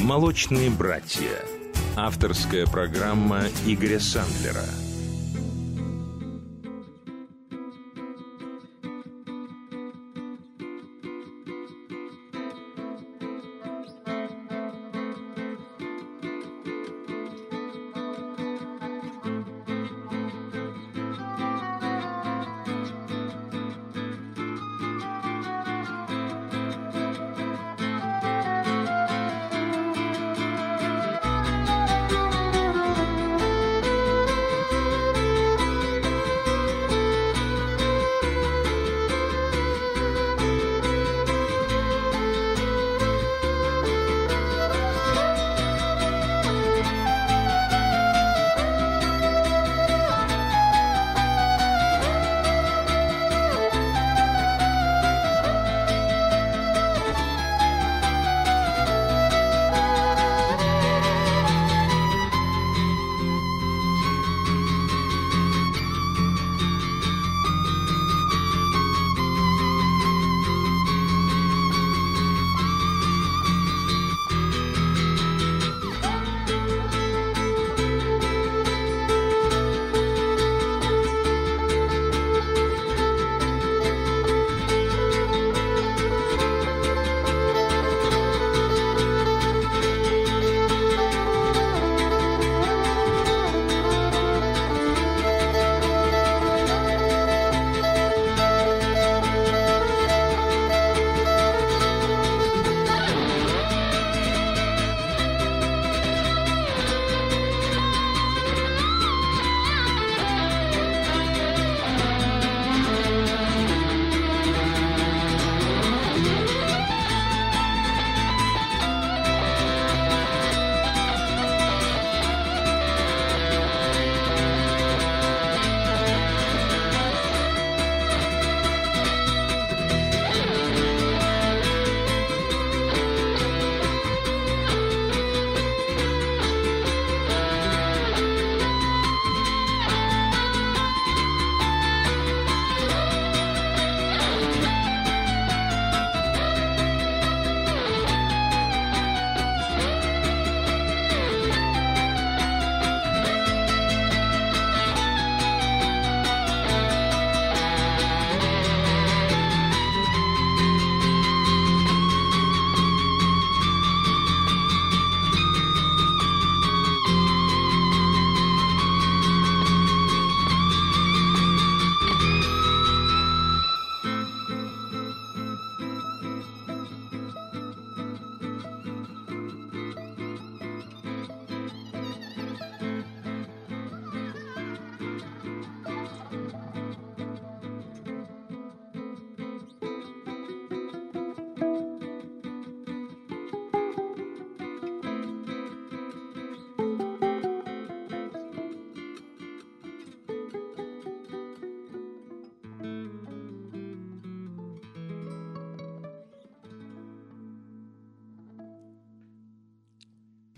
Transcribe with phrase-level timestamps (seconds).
[0.00, 1.44] «Молочные братья».
[1.96, 4.64] Авторская программа Игоря Сандлера–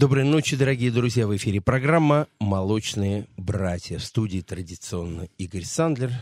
[0.00, 1.27] Доброй ночи, дорогие друзья.
[1.27, 3.99] В эфире программа «Молочные братья».
[3.99, 6.12] В студии традиционно Игорь Сандлер,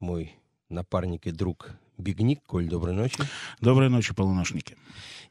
[0.00, 0.32] мой
[0.70, 2.42] напарник и друг Бигник.
[2.46, 3.18] Коль, доброй ночи.
[3.60, 4.78] Доброй ночи, полуношники.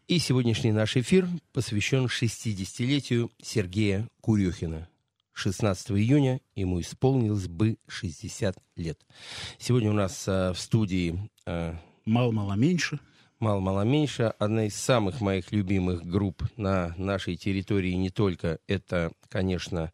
[0.07, 4.87] И сегодняшний наш эфир посвящен 60-летию Сергея Курехина.
[5.33, 8.99] 16 июня ему исполнилось бы 60 лет.
[9.57, 11.19] Сегодня у нас а, в студии...
[11.47, 11.75] А,
[12.05, 12.99] Мало-мало меньше
[13.39, 14.33] мало-мало меньше.
[14.39, 19.91] Одна из самых моих любимых групп на нашей территории не только это, конечно,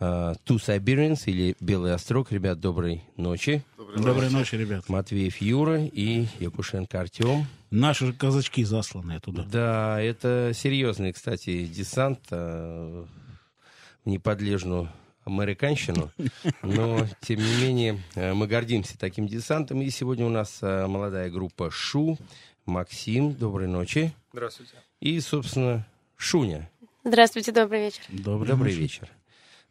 [0.00, 2.32] uh, Two Siberians или Белый Острог.
[2.32, 3.62] Ребят, доброй ночи.
[3.76, 4.88] Доброй, доброй ночи, ребят.
[4.88, 7.46] Матвеев Юра и Якушенко Артем.
[7.70, 9.44] Наши казачки засланные туда.
[9.44, 13.06] Да, это серьезный, кстати, десант uh,
[14.04, 14.90] в неподлежную
[15.24, 16.10] американщину,
[16.62, 19.82] но, тем не менее, э, мы гордимся таким десантом.
[19.82, 22.16] И сегодня у нас молодая группа «Шу»,
[22.68, 24.12] Максим, доброй ночи.
[24.32, 24.74] Здравствуйте.
[25.00, 25.86] И, собственно,
[26.16, 26.70] Шуня.
[27.02, 28.02] Здравствуйте, добрый вечер.
[28.10, 29.08] Добрый, добрый вечер.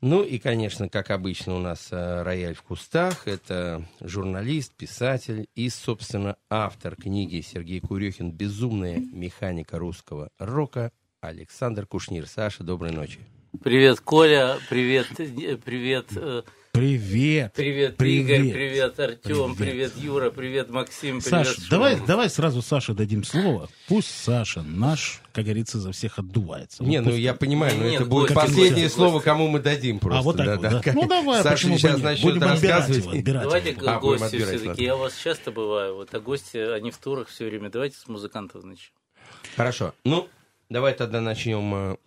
[0.01, 3.27] Ну и, конечно, как обычно, у нас э, рояль в кустах.
[3.27, 10.91] Это журналист, писатель и, собственно, автор книги Сергей Курехин «Безумная механика русского рока»
[11.21, 12.27] Александр Кушнир.
[12.27, 13.19] Саша, доброй ночи.
[13.63, 14.57] Привет, Коля.
[14.69, 15.07] Привет,
[15.63, 16.43] привет, э,
[16.77, 17.53] Привет.
[17.55, 18.39] Привет, Привет.
[18.39, 19.57] Игорь, привет, Артем, Привет.
[19.57, 21.47] привет, Юра, привет, Максим, привет.
[21.47, 23.67] Саша, давай, давай сразу Саше дадим слово.
[23.87, 26.83] Пусть Саша наш, как говорится, за всех отдувается.
[26.83, 28.95] Не, Вот ну пусть- я понимаю, но Нет, это будет Костя, последнее Костя.
[28.99, 30.19] слово, кому мы дадим просто.
[30.19, 30.81] А вот так да, вот, да.
[30.85, 30.93] да.
[30.93, 32.03] Ну давай, Саша сейчас нет?
[32.03, 33.03] начнет Будем отбирать рассказывать.
[33.05, 33.81] его, отбирать Давайте его.
[33.81, 34.83] к А, отбирать, все-таки.
[34.83, 35.95] Я у вас часто бываю.
[35.95, 37.71] Вот, а гости, они в турах все время.
[37.71, 38.91] Давайте с музыкантов начнем.
[39.55, 39.95] Хорошо.
[40.03, 40.29] Ну,
[40.69, 41.97] давай тогда начнем.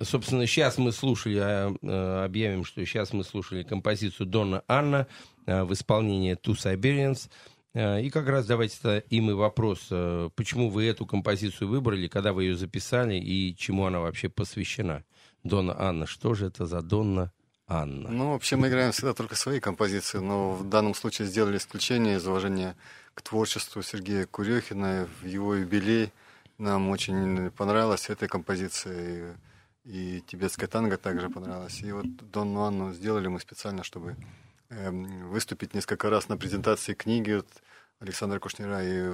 [0.00, 5.06] Собственно, сейчас мы слушали, э, э, объявим, что сейчас мы слушали композицию Дона Анна
[5.46, 7.28] э, в исполнении Two Siberians.
[7.74, 9.88] Э, И как раз давайте им и вопрос,
[10.34, 15.04] почему вы эту композицию выбрали, когда вы ее записали и чему она вообще посвящена.
[15.44, 17.32] Дона Анна, что же это за Донна
[17.66, 18.10] Анна?
[18.10, 22.26] Ну, вообще мы играем всегда только свои композиции, но в данном случае сделали исключение из
[22.26, 22.76] уважения
[23.14, 25.08] к творчеству Сергея Курехина.
[25.20, 26.12] В его юбилей
[26.58, 29.36] нам очень понравилась эта композиция,
[29.84, 31.80] и, тибетская танго также понравилась.
[31.82, 34.16] И вот Донну Анну сделали мы специально, чтобы
[34.70, 37.48] эм, выступить несколько раз на презентации книги вот
[37.98, 39.10] Александра Кушнира и э,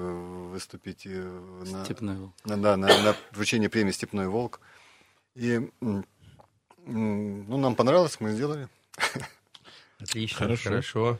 [0.50, 2.34] выступить э, на, Степной Волк.
[2.44, 4.60] на, да, на, на вручении премии «Степной волк».
[5.34, 8.68] И ну, нам понравилось, мы сделали.
[10.00, 10.68] Отлично, Хорошо.
[10.68, 11.18] хорошо.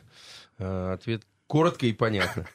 [0.57, 2.47] Э, Ответ коротко и понятно.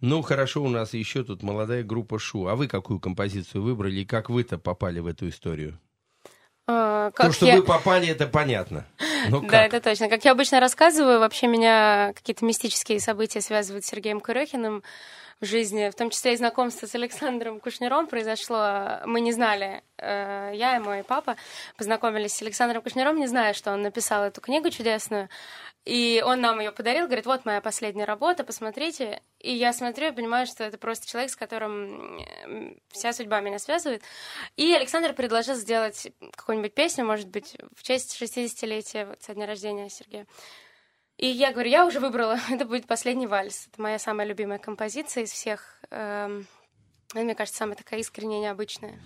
[0.00, 2.46] Ну, хорошо, у нас еще тут молодая группа Шу.
[2.46, 5.78] А вы какую композицию выбрали и как вы-то попали в эту историю?
[6.66, 7.56] А, То, Как что я...
[7.56, 8.84] вы попали, это понятно.
[9.28, 9.66] Но Да, как?
[9.74, 10.08] это точно.
[10.08, 14.82] Как я обычно рассказываю, вообще меня какие-то мистические события связывают с Сергеем Курехиным
[15.40, 19.00] в жизни, в том числе и знакомство с Александром Кушниром произошло.
[19.06, 21.34] Мы не знали, э, я и мой папа
[21.76, 25.28] познакомились с Александром Кушниром, не зная, что он написал эту книгу чудесную.
[25.84, 29.20] И он нам ее подарил, говорит, вот моя последняя работа, посмотрите.
[29.40, 32.24] И я смотрю и понимаю, что это просто человек, с которым
[32.88, 34.02] вся судьба меня связывает.
[34.56, 39.88] И Александр предложил сделать какую-нибудь песню, может быть, в честь 60-летия вот, со дня рождения
[39.88, 40.26] Сергея.
[41.18, 43.66] И я говорю, я уже выбрала, это будет последний вальс.
[43.72, 45.80] Это моя самая любимая композиция из всех.
[45.90, 46.46] Эм,
[47.12, 49.00] мне кажется, самая такая искренняя, необычная.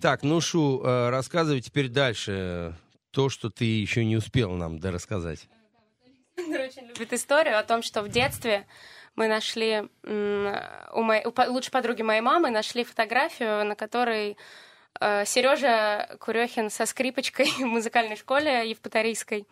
[0.00, 2.76] Так, ну, Шу, э, рассказывай теперь дальше
[3.10, 5.48] то, что ты еще не успел нам дорассказать.
[6.36, 8.66] Очень любит историю о том, что в детстве
[9.16, 14.36] мы нашли у, моей, у лучшей подруги моей мамы нашли фотографию, на которой
[15.00, 19.46] Сережа Курехин со скрипочкой в музыкальной школе Евпаторийской.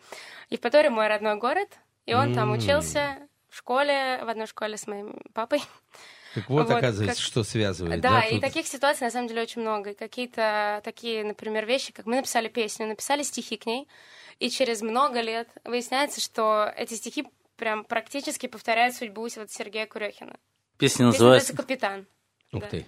[0.49, 1.69] Евпатория мой родной город,
[2.05, 2.57] и он там М.
[2.57, 3.17] учился
[3.49, 5.61] в школе, в одной школе с моим папой.
[6.33, 8.01] Так вот, Вот, оказывается, как- что связывает.
[8.01, 8.41] Да, и тут?
[8.41, 9.91] таких ситуаций на самом деле очень много.
[9.91, 13.87] И какие-то такие, например, вещи, как мы написали песню, написали стихи к ней,
[14.39, 17.25] и через много лет выясняется, что эти стихи
[17.55, 20.37] прям практически повторяют судьбу вот Сергея Курехина.
[20.77, 21.53] Песня Песня называется...
[21.53, 22.07] называется «Капитан».
[22.51, 22.67] Ух Да.
[22.67, 22.85] ты.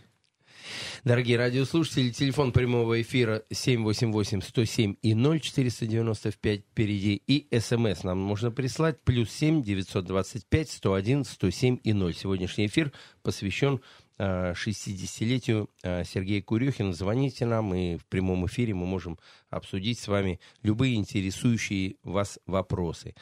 [1.03, 7.21] Дорогие радиослушатели, телефон прямого эфира 788-107 и 0495 впереди.
[7.27, 12.13] И смс нам можно прислать плюс 7 925 101 107 и 0.
[12.15, 13.81] Сегодняшний эфир посвящен
[14.19, 16.93] 60-летию э, Сергея Курехина.
[16.93, 19.19] Звоните нам, и в прямом эфире мы можем
[19.49, 23.13] обсудить с вами любые интересующие вас вопросы.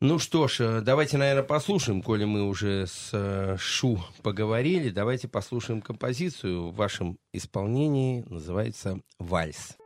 [0.00, 5.28] Ну что ж, э, давайте, наверное, послушаем, коли мы уже с э, Шу поговорили, давайте
[5.28, 9.76] послушаем композицию в вашем исполнении, называется «Вальс».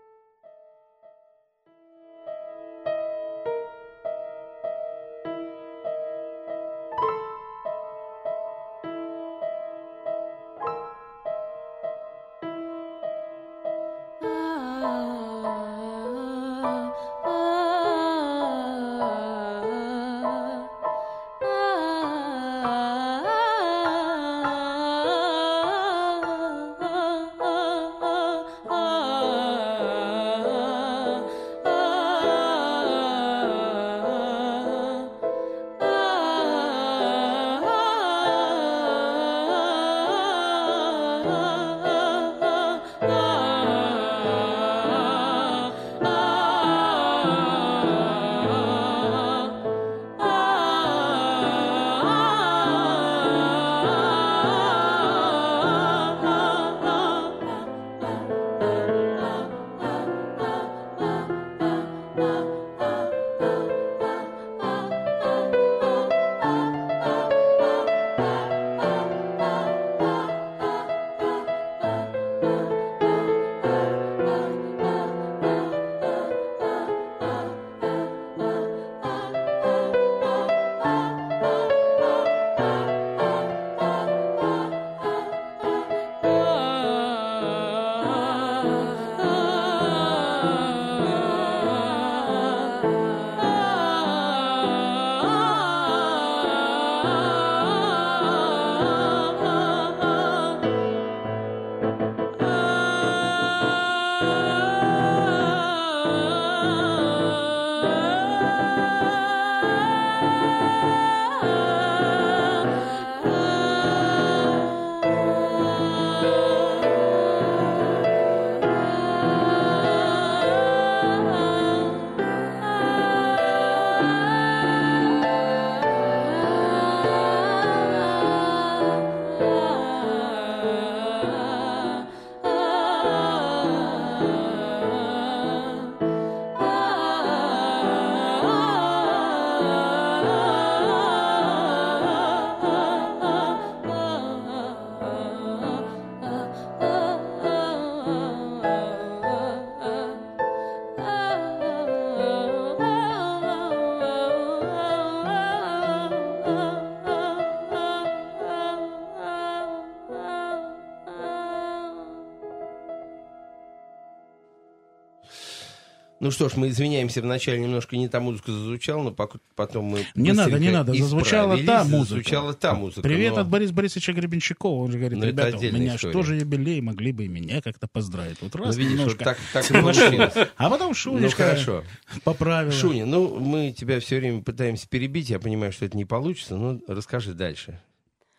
[166.27, 169.13] Ну что ж, мы извиняемся, вначале немножко не та музыка зазвучала, но
[169.55, 171.99] потом мы Не надо, не надо, зазвучала та музыка.
[172.05, 173.03] Зазвучала та музыка.
[173.03, 174.83] Привет но- от Бориса Борисовича Гребенщикова.
[174.83, 176.13] Он же говорит, Ну, это ребята, у меня история.
[176.13, 178.39] что же юбилей, могли бы и меня как-то поздравить.
[178.41, 180.33] Вот Ну, раз видишь, вот немножко так, так получилось.
[180.57, 181.85] А потом Ну Шунечка хорошо.
[182.25, 182.73] поправила.
[182.73, 186.81] Шуня, ну мы тебя все время пытаемся перебить, я понимаю, что это не получится, но
[186.89, 187.79] расскажи дальше.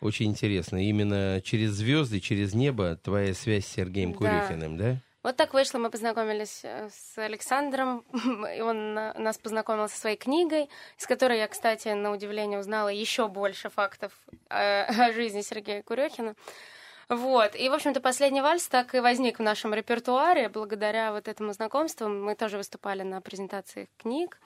[0.01, 0.85] Очень интересно.
[0.85, 4.17] Именно через звезды, через небо твоя связь с Сергеем Да.
[4.17, 5.01] Курехиным, да?
[5.27, 8.05] Вот так вышло, мы познакомились э, с Александром,
[8.55, 12.87] и он на- нас познакомил со своей книгой, из которой я, кстати, на удивление узнала
[12.87, 14.13] еще больше фактов
[14.49, 16.33] э, о жизни Сергея Курехина.
[17.09, 17.55] Вот.
[17.55, 22.09] И, в общем-то, последний вальс так и возник в нашем репертуаре благодаря вот этому знакомству.
[22.09, 24.37] Мы тоже выступали на презентации книг.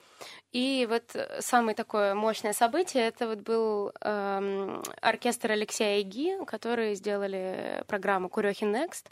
[0.52, 6.94] И вот э, самое такое мощное событие это вот был эм, оркестр Алексея Иги, которые
[6.94, 9.06] сделали программу Курехин Next.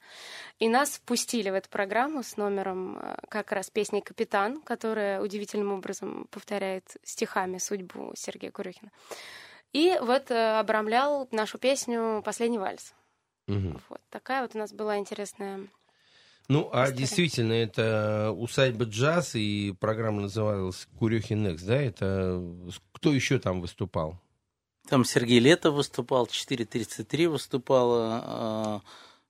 [0.61, 5.73] И нас впустили в эту программу с номером э, как раз песни «Капитан», которая удивительным
[5.73, 8.93] образом повторяет стихами судьбу Сергея Курехина.
[9.73, 12.95] И вот э, обрамлял нашу песню «Последний вальс».
[13.47, 13.81] Мгм.
[13.89, 15.61] Вот такая вот у нас была интересная...
[16.49, 16.99] Ну, а История.
[16.99, 21.77] действительно, это усадьба джаз, и программа называлась Курехин Next, да?
[21.77, 22.43] Это
[22.93, 24.19] кто еще там выступал?
[24.89, 28.21] Там Сергей Лето выступал, 4.33 выступала.
[28.25, 28.81] а,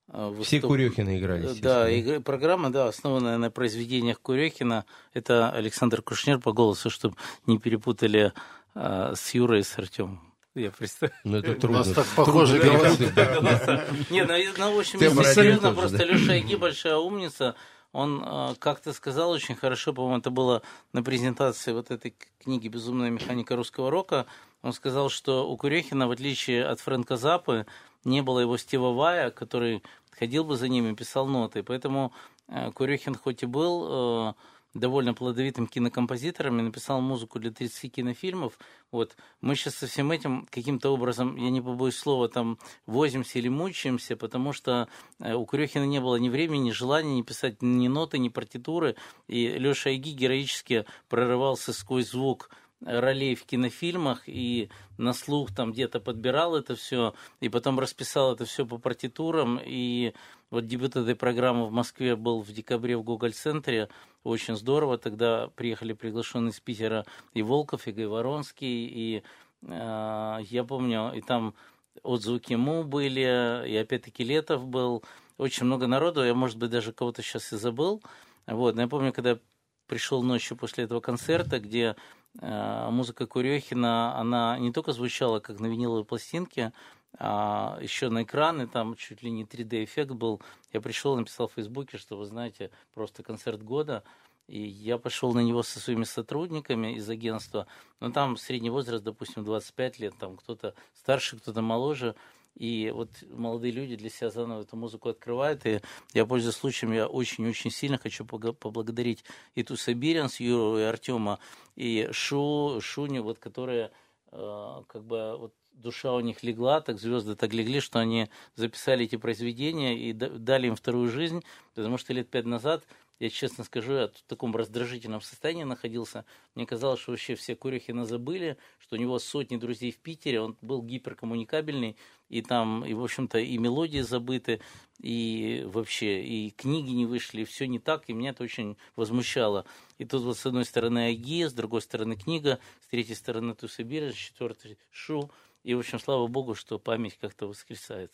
[0.09, 4.87] а, Все выступ- Курехины играли, Да, игра- программа, да, основанная на произведениях Курехина.
[5.13, 8.33] Это Александр Кушнер по голосу, чтобы не перепутали
[8.75, 10.30] а, с Юрой и с Артемом.
[10.55, 11.21] Я представляю.
[11.25, 11.79] Ну, это У трудно.
[11.79, 13.85] нас так Трудно голоса.
[14.11, 16.05] Не, ну, ну, в общем, Ты если серьезно, просто?
[16.05, 17.55] Леша Иги большая умница.
[17.93, 23.11] Он э, как-то сказал очень хорошо, по-моему, это было на презентации вот этой книги «Безумная
[23.11, 24.27] механика русского рока».
[24.63, 27.67] Он сказал, что у Курехина, в отличие от Фрэнка Запы,
[28.05, 31.63] не было его Стива Вая, который ходил бы за ним и писал ноты.
[31.63, 32.13] Поэтому
[32.49, 34.35] э, Курехин хоть и был э,
[34.75, 38.59] довольно плодовитым кинокомпозитором и написал музыку для 30 кинофильмов,
[38.91, 43.49] вот, мы сейчас со всем этим каким-то образом, я не побоюсь слова, там, возимся или
[43.49, 47.89] мучаемся, потому что э, у Курехина не было ни времени, ни желания не писать ни
[47.89, 48.97] ноты, ни партитуры,
[49.27, 52.51] и Леша Айги героически прорывался сквозь звук
[52.85, 58.45] ролей в кинофильмах и на слух там где-то подбирал это все, и потом расписал это
[58.45, 60.15] все по партитурам, и
[60.51, 63.89] вот дебют этой программы в Москве был в декабре в Гоголь-центре,
[64.25, 69.23] очень здорово, тогда приехали приглашенные из Питера и Волков, и Гайворонский, и
[69.63, 71.55] э, я помню, и там
[72.03, 75.05] отзвуки Му были, и опять-таки Летов был,
[75.37, 78.03] очень много народу, я, может быть, даже кого-то сейчас и забыл,
[78.47, 79.39] вот, но я помню, когда
[79.87, 81.97] пришел ночью после этого концерта, где
[82.41, 86.73] музыка Курехина, она не только звучала как на виниловой пластинке,
[87.19, 90.41] а еще на экраны, там чуть ли не 3D-эффект был.
[90.73, 94.05] Я пришел, написал в Фейсбуке, что вы знаете, просто концерт года.
[94.47, 97.67] И я пошел на него со своими сотрудниками из агентства.
[98.01, 102.17] Но там средний возраст, допустим, 25 лет, там кто-то старше, кто-то моложе.
[102.57, 105.65] И вот молодые люди для себя заново эту музыку открывают.
[105.67, 105.81] И
[106.13, 111.39] я, пользуясь случаем, я очень-очень сильно хочу поблагодарить и Ту Сабиринс, Юру и Артема,
[111.77, 113.91] и Шу, Шуню, вот, которые
[114.33, 119.05] э, как бы вот душа у них легла, так звезды так легли, что они записали
[119.05, 121.43] эти произведения и да- дали им вторую жизнь,
[121.75, 122.85] потому что лет пять назад,
[123.21, 126.25] я честно скажу, я в таком раздражительном состоянии находился.
[126.55, 130.57] Мне казалось, что вообще все Курехина забыли, что у него сотни друзей в Питере, он
[130.63, 131.97] был гиперкоммуникабельный,
[132.31, 134.63] и там, и, в общем-то, и мелодии забыты,
[135.01, 139.67] и вообще, и книги не вышли, и все не так, и меня это очень возмущало.
[139.99, 144.13] И тут вот с одной стороны Аги, с другой стороны книга, с третьей стороны Тусабира,
[144.13, 145.31] с четвертой Шу,
[145.63, 148.11] и, в общем, слава богу, что память как-то воскресает.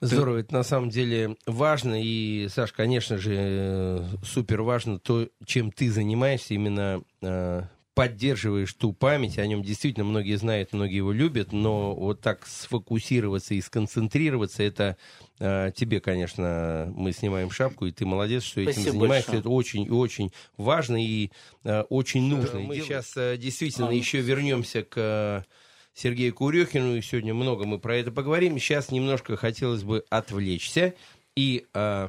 [0.00, 2.00] Здорово, это на самом деле важно.
[2.02, 7.62] И, Саш, конечно же, э, супер важно то, чем ты занимаешься, именно э,
[7.98, 9.38] поддерживаешь ту память.
[9.38, 14.96] О нем действительно многие знают, многие его любят, но вот так сфокусироваться и сконцентрироваться, это
[15.40, 19.30] э, тебе, конечно, мы снимаем шапку, и ты молодец, что этим Спасибо занимаешься.
[19.32, 19.40] большое.
[19.40, 21.32] Это очень и очень важно и
[21.64, 22.60] э, очень нужно.
[22.60, 22.88] Мы делать.
[22.88, 25.42] сейчас э, действительно еще вернемся к э,
[25.98, 28.56] Сергею Курехину, и сегодня много мы про это поговорим.
[28.60, 30.94] Сейчас немножко хотелось бы отвлечься
[31.36, 32.08] и э,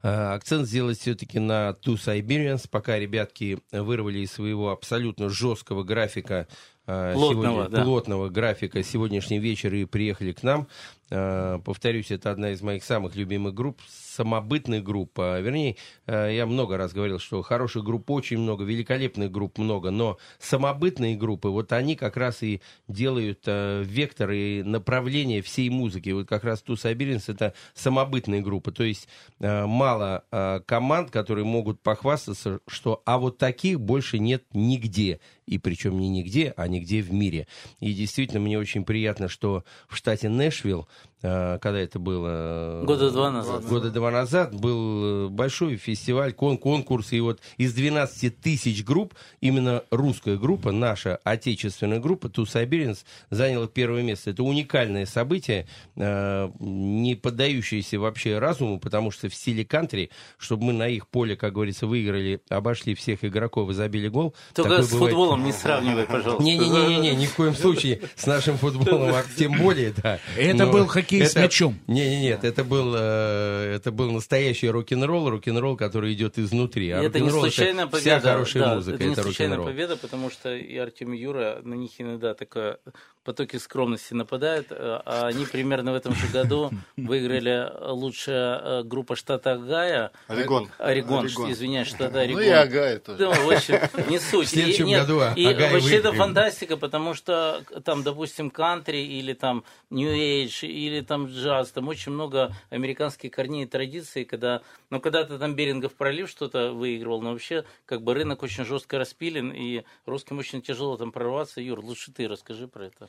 [0.00, 6.48] акцент сделать все-таки на Two Siberians, пока ребятки вырвали из своего абсолютно жесткого графика
[6.86, 7.84] э, Плотного, сегодня- да.
[7.84, 10.66] плотного графика сегодняшний вечер и приехали к нам.
[11.10, 15.12] Э, повторюсь, это одна из моих самых любимых групп, самобытных групп.
[15.18, 19.90] А, вернее, э, я много раз говорил, что хороших групп очень много, великолепных групп много,
[19.90, 26.10] но самобытные группы, вот они как раз и делают э, вектор и направление всей музыки.
[26.10, 28.72] Вот как раз Ту Сабиринс это самобытные группы.
[28.72, 29.08] То есть
[29.38, 30.24] мало
[30.66, 36.54] команд, которые могут похвастаться, что а вот таких больше нет нигде и причем не нигде,
[36.56, 37.46] а нигде в мире.
[37.80, 40.88] И действительно, мне очень приятно, что в штате Нэшвилл
[41.24, 42.82] когда это было...
[42.84, 43.64] Года два назад.
[43.64, 49.14] Года два назад был э, большой фестиваль, кон конкурс, и вот из 12 тысяч групп
[49.40, 54.32] именно русская группа, наша отечественная группа Two Siberians заняла первое место.
[54.32, 55.66] Это уникальное событие,
[55.96, 61.36] э, не поддающееся вообще разуму, потому что в стиле кантри, чтобы мы на их поле,
[61.36, 64.34] как говорится, выиграли, обошли всех игроков и забили гол.
[64.52, 65.14] Только с бывает...
[65.14, 66.44] футболом не сравнивай, пожалуйста.
[66.44, 70.18] Не-не-не, ни в коем случае с нашим футболом, а тем более, да.
[70.36, 71.78] Это был хоккей хоккей это, с мячом.
[71.86, 76.90] Не, не, нет, это был, э, это был настоящий рок-н-ролл, рок-н-ролл, который идет изнутри.
[76.90, 78.18] А это не случайная это победа.
[78.18, 81.74] Вся хорошая да, музыка, это не это случайная победа, потому что и Артем Юра, на
[81.74, 82.78] них иногда такое
[83.24, 89.16] потоки скромности нападают, э, а они примерно в этом же году выиграли лучшая э, группа
[89.16, 90.12] штата Агая.
[90.28, 90.68] Орегон.
[90.78, 91.50] Орегон, Орегон.
[91.50, 92.42] извиняюсь, штата Орегон.
[92.42, 93.18] Ну и Агая тоже.
[93.18, 94.48] Да, в общем, не суть.
[94.48, 98.98] В следующем и, нет, году И Агая вообще это фантастика, потому что там, допустим, кантри
[98.98, 104.60] или там New Age или там джаз, там очень много американских корней и традиций, когда,
[104.90, 109.50] ну, когда-то там Берингов пролив что-то выигрывал, но вообще как бы рынок очень жестко распилен,
[109.50, 111.60] и русским очень тяжело там прорваться.
[111.60, 113.08] Юр, лучше ты расскажи про это.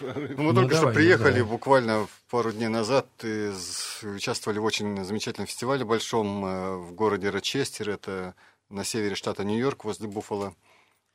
[0.00, 3.06] Ну, мы ну, только давай, что приехали ну, буквально пару дней назад.
[3.22, 3.52] И
[4.02, 8.34] участвовали в очень замечательном фестивале большом э, в городе Рочестер, это
[8.68, 10.54] на севере штата Нью-Йорк, возле Буффало.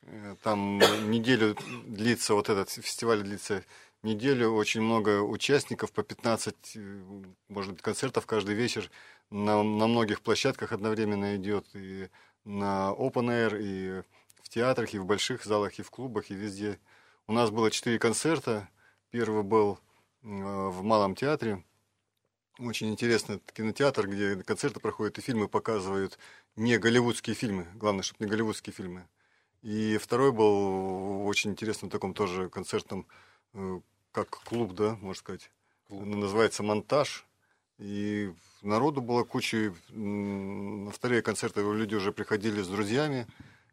[0.02, 0.78] Э, там
[1.10, 1.56] неделю
[1.86, 3.64] длится, вот этот фестиваль длится
[4.02, 7.02] неделю, очень много участников, по 15, э,
[7.48, 8.90] может быть, концертов каждый вечер.
[9.30, 12.08] На, на многих площадках одновременно идет, и
[12.44, 14.02] на open air, и
[14.42, 16.78] в театрах, и в больших залах, и в клубах, и везде.
[17.32, 18.68] У нас было четыре концерта.
[19.10, 19.78] Первый был
[20.22, 21.64] э, в Малом театре.
[22.58, 26.18] Очень интересный кинотеатр, где концерты проходят и фильмы показывают.
[26.56, 29.08] Не голливудские фильмы, главное, чтобы не голливудские фильмы.
[29.62, 33.06] И второй был очень интересным таком тоже концертом,
[33.54, 33.80] э,
[34.12, 35.50] как клуб, да, можно сказать.
[35.88, 36.04] Клуб.
[36.04, 37.26] Называется «Монтаж».
[37.78, 39.72] И народу было куча.
[39.88, 43.26] На вторые концерты люди уже приходили с друзьями,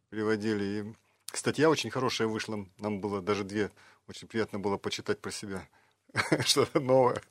[0.09, 0.63] приводили.
[0.63, 0.93] И
[1.33, 2.65] Статья очень хорошая вышла.
[2.77, 3.71] Нам было даже две.
[4.07, 5.67] Очень приятно было почитать про себя.
[6.45, 7.21] Что-то новое.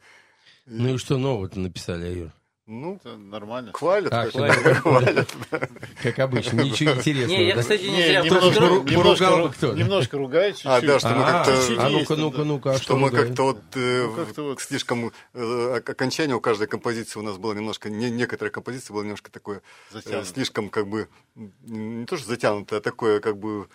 [0.66, 2.32] Ну и что нового-то написали, Юр?
[2.70, 3.72] Ну, это нормально.
[3.72, 4.76] Хвалят, а, хвалят.
[4.82, 5.30] хвалят.
[6.02, 7.38] Как обычно, ничего интересного.
[7.38, 10.70] Не, я, кстати, не зря немножко, немножко, кто немножко ругаюсь чуть-чуть.
[10.70, 11.82] А, да, что мы а, как-то...
[11.82, 15.12] А ну-ка, ну-ка, ну-ка, Что мы как-то вот э, слишком...
[15.32, 17.88] Э, окончание у каждой композиции у нас было немножко...
[17.88, 19.62] Некоторые композиции было немножко такое...
[20.04, 21.08] Э, слишком как бы...
[21.34, 23.68] Не то, что затянутое, а такое как бы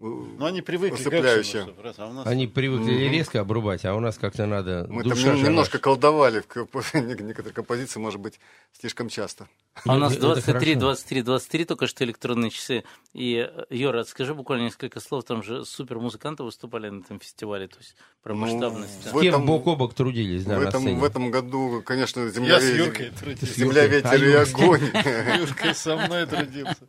[0.00, 1.66] ну, они привыкли усыпляюще.
[1.76, 2.26] к раз, а нас...
[2.26, 3.10] Они привыкли mm-hmm.
[3.10, 4.86] резко обрубать, а у нас как-то надо...
[4.88, 8.38] Мы там немножко колдовали в некоторые композиции, может быть,
[8.78, 9.48] слишком часто.
[9.84, 12.84] А у нас 23, 23, 23 только что электронные часы.
[13.12, 17.78] И, Юра, скажи буквально несколько слов, там же супер музыканты выступали на этом фестивале, то
[17.78, 19.04] есть про ну, масштабность.
[19.04, 23.86] С кем бок о бок трудились, да, в этом, в этом году, конечно, земля, земля
[23.86, 24.82] ветер и огонь.
[25.40, 26.88] Юркой со мной трудился.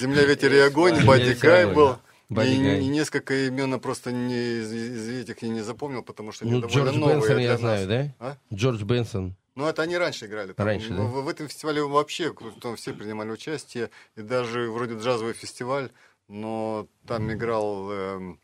[0.00, 1.96] Земля, ветер и огонь, Бадди Гай был.
[2.30, 6.52] И, и несколько имен просто не, из, из этих я не запомнил, потому что ну,
[6.52, 7.60] они довольно Джордж новые Бенсон, я нас.
[7.60, 8.14] знаю, да?
[8.18, 8.36] А?
[8.52, 9.34] Джордж Бенсон.
[9.54, 10.52] Ну, это они раньше играли.
[10.52, 11.02] Там, раньше, да?
[11.02, 13.90] в, в этом фестивале вообще там все принимали участие.
[14.14, 15.90] И даже вроде джазовый фестиваль,
[16.28, 17.90] но там играл...
[17.90, 18.34] Э,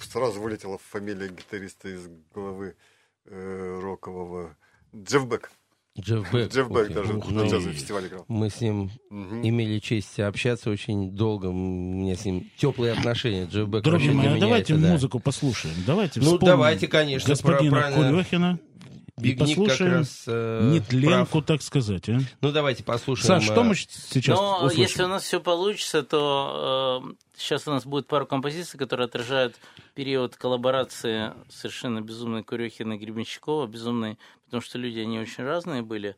[0.00, 2.74] сразу вылетела фамилия гитариста из головы
[3.26, 4.56] э, рокового.
[4.94, 5.50] Джефф Бек.
[6.00, 6.52] Джефф Бек.
[6.52, 8.24] Джефф Бек даже ну, на джазовый фестиваль играл.
[8.28, 9.40] Мы с ним угу.
[9.42, 11.46] имели честь общаться очень долго.
[11.46, 13.44] У меня с ним теплые отношения.
[13.44, 14.88] Джефф Бек Друзья мои, давайте да.
[14.88, 15.74] музыку послушаем.
[15.86, 17.28] Давайте Ну, давайте, конечно.
[17.28, 18.58] Господина про, Кулехина.
[19.18, 21.46] Бигник послушаем раз, э, нетленку, прав.
[21.46, 22.08] так сказать.
[22.08, 22.18] А?
[22.40, 23.26] Ну, давайте послушаем.
[23.26, 24.80] Саш, что мы сейчас Но услышим?
[24.80, 29.56] если у нас все получится, то э, сейчас у нас будет пару композиций, которые отражают
[29.94, 33.66] период коллаборации совершенно безумной Курехина и Гребенщикова.
[33.66, 34.18] Безумной,
[34.52, 36.14] потому что люди, они очень разные были.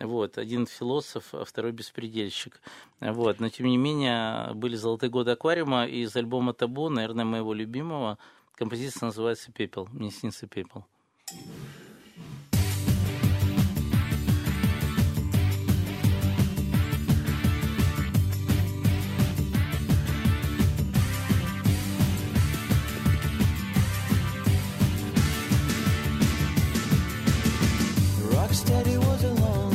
[0.00, 2.62] Вот, один философ, а второй беспредельщик.
[2.98, 7.52] Вот, но тем не менее, были золотые годы аквариума, и из альбома Табу, наверное, моего
[7.52, 8.16] любимого,
[8.54, 9.86] композиция называется «Пепел».
[9.92, 10.86] Мне снится пепел.
[28.74, 29.73] said he was alone.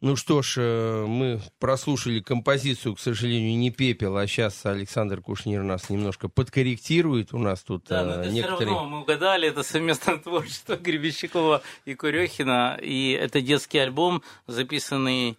[0.00, 5.62] Ну что ж, э, мы прослушали композицию, к сожалению, не пепел, а сейчас Александр Кушнир
[5.62, 7.34] нас немножко подкорректирует.
[7.34, 8.66] У нас тут да, но это некоторые...
[8.68, 15.36] все равно мы угадали, это совместное творчество Гребенщикова и Курехина, и это детский альбом, записанный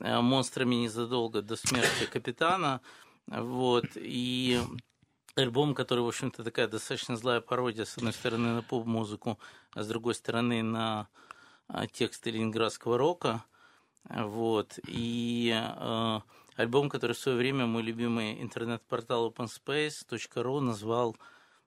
[0.00, 2.80] э, монстрами незадолго до смерти капитана.
[3.26, 4.58] Вот, и
[5.34, 9.38] альбом, который, в общем-то, такая достаточно злая пародия, с одной стороны, на поп-музыку,
[9.74, 11.08] а с другой стороны, на
[11.92, 13.44] тексты ленинградского рока–
[14.08, 14.78] вот.
[14.86, 16.20] И э,
[16.56, 21.16] альбом, который в свое время мой любимый интернет-портал openspace.ru назвал,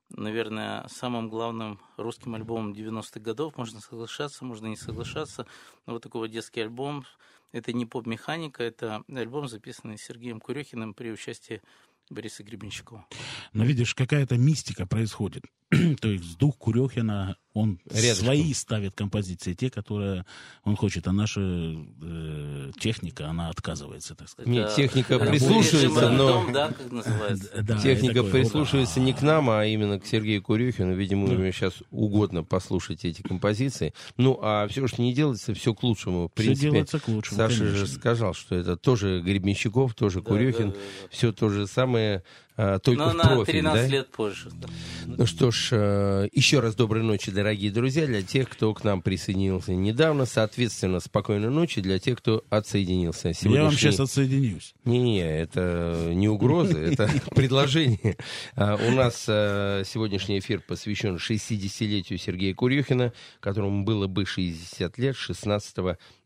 [0.09, 3.57] наверное, самым главным русским альбомом 90-х годов.
[3.57, 5.45] Можно соглашаться, можно не соглашаться.
[5.85, 7.05] Но вот такой вот детский альбом.
[7.51, 11.61] Это не поп-механика, это альбом, записанный Сергеем Курехиным при участии
[12.09, 13.05] Бориса Гребенщикова.
[13.53, 15.43] Но видишь, какая-то мистика происходит.
[16.01, 18.25] То есть дух Курехина, он Рядышком.
[18.25, 20.25] свои ставит композиции, те, которые
[20.65, 24.51] он хочет, а наша э, техника, она отказывается, так сказать.
[24.51, 26.51] Нет, техника да, прислушивается, но...
[26.51, 27.61] Да, как называется.
[27.61, 30.93] Да, техника прислушивается не к нам, а именно к Сергею Курехину.
[30.93, 31.33] Видимо, да.
[31.33, 33.93] ему сейчас угодно послушать эти композиции.
[34.17, 36.27] Ну, а все, что не делается, все к лучшему.
[36.27, 37.77] В принципе, все делается к лучшему, Саша конечно.
[37.77, 41.07] же сказал, что это тоже Гребенщиков, тоже да, Курехин, да, да, да.
[41.09, 42.23] все то же самое
[42.63, 43.97] а, только Но в профиль, на 13 да?
[43.97, 44.49] лет позже.
[44.53, 44.67] Да.
[45.07, 49.01] Ну что ж, э, еще раз доброй ночи, дорогие друзья, для тех, кто к нам
[49.01, 50.27] присоединился недавно.
[50.27, 53.33] Соответственно, спокойной ночи для тех, кто отсоединился.
[53.33, 53.55] Сегодняшний...
[53.55, 54.75] Я вам сейчас отсоединюсь.
[54.85, 58.15] Не-не, это не угроза, это предложение.
[58.55, 65.15] А, у нас э, сегодняшний эфир посвящен 60-летию Сергея Курюхина, которому было бы 60 лет
[65.15, 65.77] 16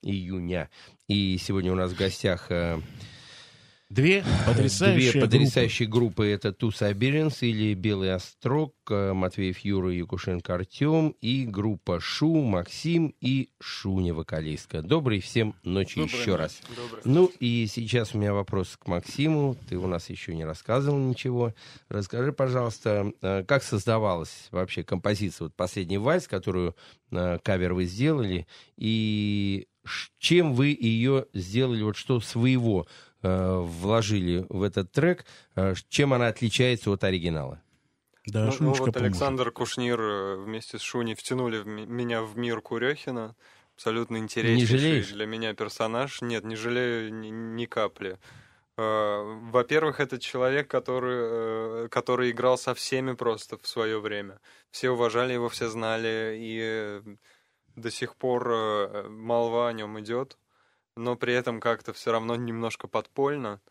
[0.02, 0.70] июня.
[1.08, 2.82] И сегодня у нас в гостях э,
[3.90, 6.24] Две потрясающие, Две потрясающие группы.
[6.24, 6.28] группы.
[6.28, 13.14] Это Ту Саберинс или Белый Острог, э, Матвеев Юра, Якушенко Артем и группа Шу, Максим
[13.22, 14.82] и Шуня вокалистка.
[14.82, 16.42] Добрый всем ночи Доброй еще ночи.
[16.42, 16.62] раз.
[16.76, 17.02] Добрый.
[17.06, 19.56] Ну и сейчас у меня вопрос к Максиму.
[19.70, 21.54] Ты у нас еще не рассказывал ничего.
[21.88, 26.76] Расскажи, пожалуйста, э, как создавалась вообще композиция, вот последний вальс, которую
[27.12, 29.68] э, кавер вы сделали, и
[30.18, 32.88] чем вы ее сделали, вот что своего
[33.26, 37.60] Э, вложили в этот трек, э, чем она отличается от оригинала?
[38.28, 38.98] Да, ну, ну вот поможет.
[38.98, 43.36] Александр Кушнир э, вместе с Шуни втянули в меня в мир Курехина.
[43.74, 46.22] Абсолютно интереснейший для меня персонаж.
[46.22, 48.20] Нет, не жалею ни, ни капли.
[48.78, 54.40] Во-первых, это человек, который, который играл со всеми просто в свое время.
[54.70, 57.02] Все уважали его, все знали, и
[57.76, 60.38] до сих пор молва о нем идет
[60.96, 63.62] но при этом как-то все равно немножко подпольно.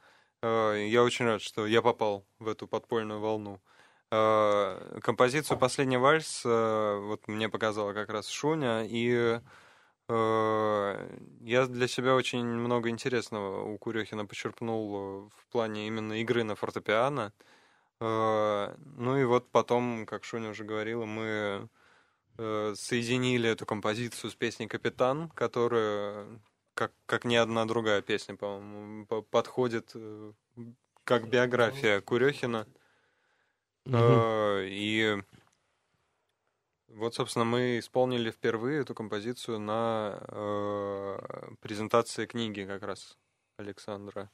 [0.43, 3.61] Э, я очень рад, что я попал в эту подпольную волну.
[4.11, 9.41] Э, композицию «Последний вальс» э, вот мне показала как раз Шуня, и
[10.07, 17.33] я для себя очень много интересного у Курехина почерпнул в плане именно игры на фортепиано.
[18.01, 21.71] Ну и вот потом, как Шуня уже говорила, мы
[22.37, 26.39] соединили эту композицию с песней «Капитан», которая
[26.75, 30.33] как, как ни одна другая песня, по-моему, подходит э,
[31.05, 32.67] как биография Курехина.
[33.87, 33.97] Угу.
[34.63, 35.23] И
[36.89, 41.19] вот, собственно, мы исполнили впервые эту композицию на э,
[41.61, 43.19] презентации книги как раз
[43.57, 44.31] Александра.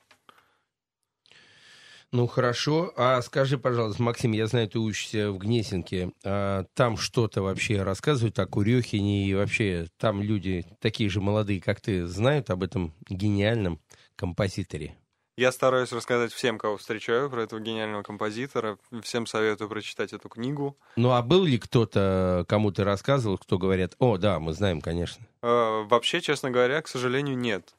[2.12, 2.92] Ну хорошо.
[2.96, 6.12] А скажи, пожалуйста, Максим, я знаю, ты учишься в Гнесинке.
[6.24, 11.80] А там что-то вообще рассказывают о Курехине и вообще там люди такие же молодые, как
[11.80, 13.80] ты, знают об этом гениальном
[14.16, 14.96] композиторе?
[15.36, 18.76] Я стараюсь рассказать всем, кого встречаю, про этого гениального композитора.
[19.02, 20.76] Всем советую прочитать эту книгу.
[20.96, 25.24] Ну а был ли кто-то, кому ты рассказывал, кто говорят, о, да, мы знаем, конечно?
[25.42, 27.72] Э, вообще, честно говоря, к сожалению, нет.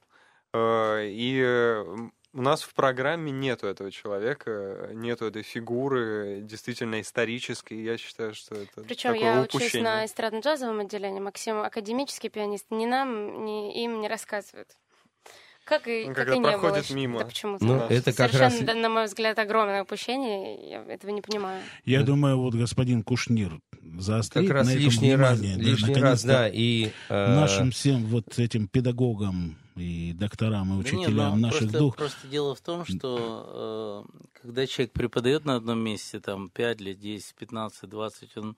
[0.56, 1.86] И
[2.34, 7.82] у нас в программе нету этого человека, нету этой фигуры действительно исторической.
[7.82, 9.68] Я считаю, что это Причем я упущение.
[9.68, 11.20] учусь на эстрадно-джазовом отделении.
[11.20, 12.66] Максим академический пианист.
[12.70, 14.78] Ни нам, ни им не рассказывает.
[15.64, 16.84] Как и, Ну, как когда и не было.
[16.96, 17.20] мимо.
[17.20, 17.64] Да почему-то.
[17.64, 17.88] Ну, Да.
[17.90, 18.82] это как Совершенно, раз...
[18.82, 20.70] на мой взгляд, огромное упущение.
[20.70, 21.62] Я этого не понимаю.
[21.86, 22.08] Я Да.
[22.08, 23.60] думаю, вот господин Кушнир
[24.00, 26.92] заострит Как раз на этом лишний раз, внимание, да, лишний раз, да, и...
[27.10, 31.78] э, Нашим всем вот этим педагогам и докторам, и Да нет, учителям ну, наших просто,
[31.78, 31.96] дух.
[31.96, 37.00] просто дело в том, что э, когда человек преподает на одном месте, там, 5 лет,
[37.00, 38.58] 10, 15, 20, он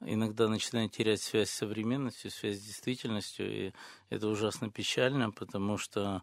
[0.00, 3.72] иногда начинает терять связь с современностью, связь с действительностью, и
[4.10, 6.22] это ужасно печально, потому что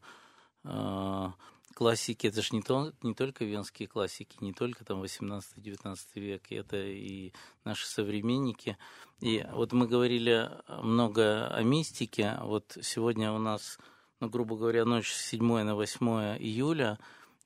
[0.63, 1.31] э,
[1.73, 6.77] классики, это же не, то, не только венские классики, не только там 18-19 век, это
[6.77, 7.31] и
[7.63, 8.77] наши современники.
[9.21, 13.77] И вот мы говорили много о мистике, вот сегодня у нас
[14.19, 16.99] ну, грубо говоря, ночь с 7 на 8 июля.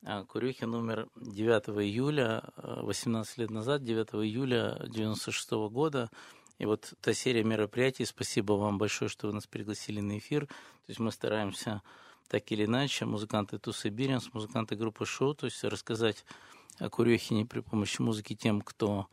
[0.06, 6.10] а Курюхин умер 9 июля, э, 18 лет назад, 9 июля 96 года.
[6.60, 10.48] И вот та серия мероприятий, спасибо вам большое, что вы нас пригласили на эфир.
[10.48, 11.82] То есть мы стараемся
[12.28, 16.26] так или иначе, музыканты Тусы Биренс, музыканты группы Шоу, то есть рассказать
[16.80, 19.08] о Курехине при помощи музыки тем, кто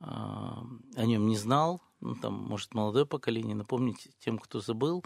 [0.00, 5.04] э, о нем не знал, ну, там, может, молодое поколение, напомнить тем, кто забыл.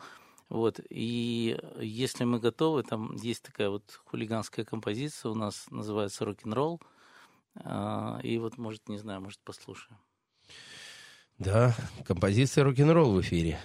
[0.51, 6.81] Вот, и если мы готовы, там есть такая вот хулиганская композиция у нас, называется «Рок-н-ролл»,
[7.57, 9.99] А, и вот, может, не знаю, может, послушаем.
[11.39, 13.59] Да, композиция рок-н-ролл в эфире.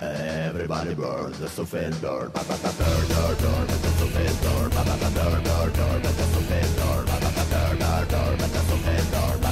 [0.00, 4.82] Everybody burn, the Sophin burn, ba ba ba burn, burn, burn, the Sophin burn, ba
[4.84, 8.48] ba ba burn, burn, burn, the Sophin burn, ba ba ba burn, burn, burn, the
[8.48, 9.43] ba burn,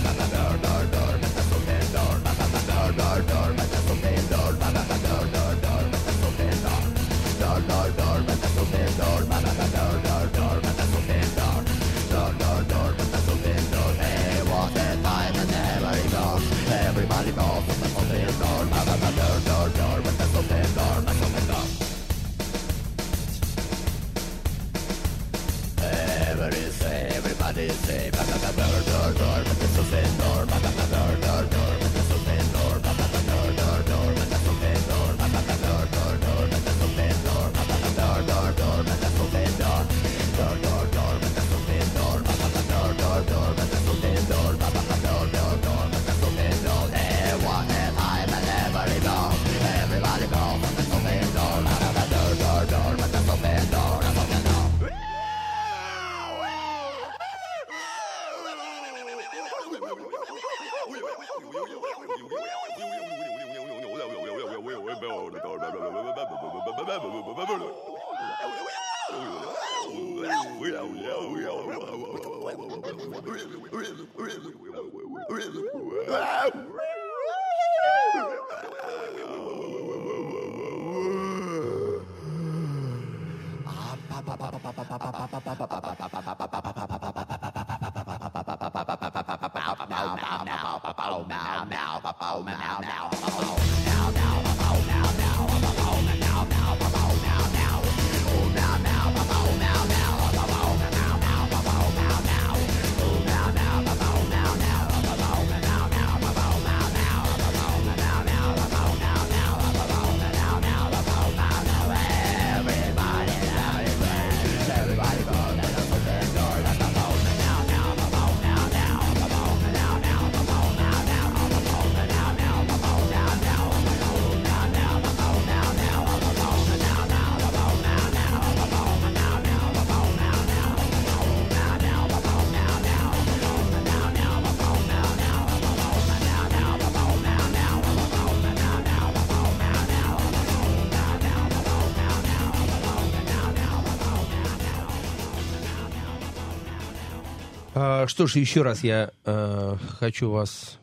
[147.85, 150.79] А, Что ж, еще раз я э, хочу вас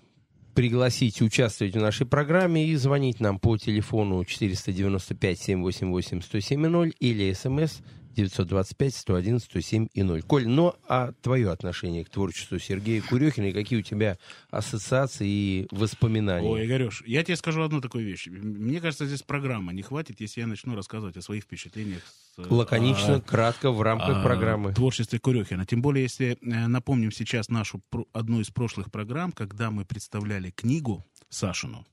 [0.53, 7.77] пригласить участвовать в нашей программе и звонить нам по телефону 495-788-107-0 или смс
[8.25, 14.17] 925-101-107 Коль, ну а твое отношение к творчеству Сергея Курехина и какие у тебя
[14.49, 16.47] ассоциации и воспоминания?
[16.47, 18.27] Ой, Игореш, я тебе скажу одну такую вещь.
[18.27, 22.01] Мне кажется, здесь программа не хватит, если я начну рассказывать о своих впечатлениях.
[22.36, 24.73] С, Лаконично, о- кратко, в рамках о программы.
[24.73, 25.65] творчестве Курехина.
[25.65, 27.82] Тем более, если э, напомним сейчас нашу
[28.13, 31.86] одну из прошлых программ, когда мы представляли книгу Сашину,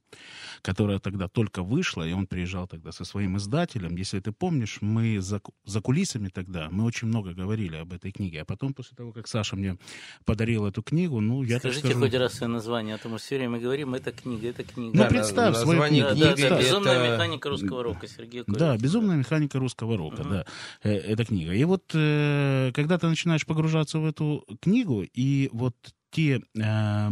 [0.62, 3.96] которая тогда только вышла, и он приезжал тогда со своим издателем.
[3.96, 8.42] Если ты помнишь, мы за, за кулисами тогда, мы очень много говорили об этой книге.
[8.42, 9.78] А потом, после того, как Саша мне
[10.24, 12.04] подарил эту книгу, ну, я Скажите так скажу...
[12.04, 14.96] хоть раз свое название, а то мы все время говорим, это книга, это книга.
[14.96, 16.08] Ну, да, представь на, свою книгу.
[16.16, 18.58] Да, да, да, «Безумная механика русского рока» Сергея Курина.
[18.58, 20.30] Да, «Безумная механика русского рока», угу.
[20.30, 20.46] да,
[20.82, 21.52] э, эта книга.
[21.52, 25.76] И вот, э, когда ты начинаешь погружаться в эту книгу, и вот
[26.10, 27.10] те э,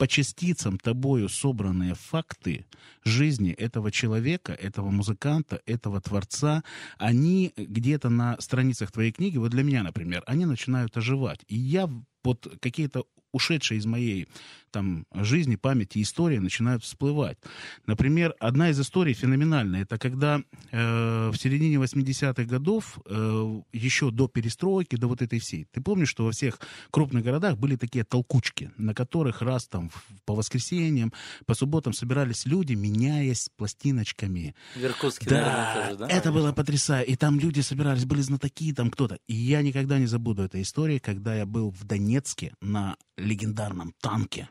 [0.00, 2.64] по частицам тобою собранные факты
[3.04, 6.62] жизни этого человека, этого музыканта, этого творца,
[6.98, 11.40] они где-то на страницах твоей книги, вот для меня, например, они начинают оживать.
[11.48, 11.88] И я
[12.22, 14.28] вот какие-то ушедшие из моей
[14.70, 17.38] там, жизни, памяти, истории начинают всплывать.
[17.86, 19.82] Например, одна из историй феноменальная.
[19.82, 25.66] Это когда э, в середине 80-х годов, э, еще до перестройки, до вот этой всей,
[25.72, 26.60] ты помнишь, что во всех
[26.90, 29.90] крупных городах были такие толкучки, на которых раз там
[30.24, 31.12] по воскресеньям,
[31.46, 34.54] по субботам собирались люди, меняясь пластиночками.
[34.76, 36.08] Веркутский, да, наверное, тоже, да?
[36.08, 37.12] это было потрясающе.
[37.12, 39.18] И там люди собирались, были знатоки, там кто-то.
[39.26, 44.48] И я никогда не забуду этой истории, когда я был в Донецке на легендарном танке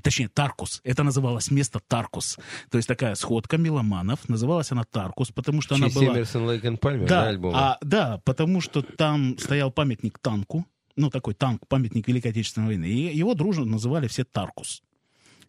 [0.00, 0.80] точнее, Таркус.
[0.84, 2.38] Это называлось место Таркус.
[2.70, 4.28] То есть такая сходка меломанов.
[4.28, 6.14] Называлась она Таркус, потому что она была...
[6.14, 7.54] Эмерсон, Лейк и Пальмер, да, да, альбом?
[7.56, 10.64] А, да, потому что там стоял памятник танку.
[10.94, 12.84] Ну, такой танк, памятник Великой Отечественной войны.
[12.84, 14.82] И его дружно называли все Таркус.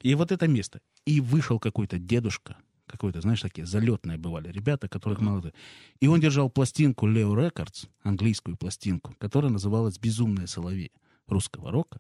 [0.02, 0.80] И вот это место.
[1.10, 2.56] И вышел какой-то дедушка,
[2.86, 5.54] какой-то, знаешь, такие залетные бывали ребята, которых молодые.
[6.00, 10.92] И он держал пластинку Leo Records, английскую пластинку, которая называлась «Безумные соловьи»
[11.28, 12.00] русского рока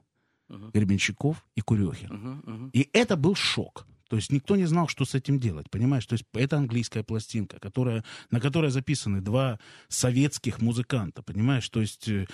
[0.49, 0.72] uh-huh.
[0.74, 2.10] Гребенщиков и Курехин.
[2.12, 2.70] Uh-huh, uh-huh.
[2.74, 3.88] И это был шок.
[4.10, 6.05] То есть никто не знал, что с этим делать, понимаешь?
[6.05, 11.70] То есть это английская пластинка, которая, на которой записаны два советских музыканта, понимаешь?
[11.70, 12.26] То есть э,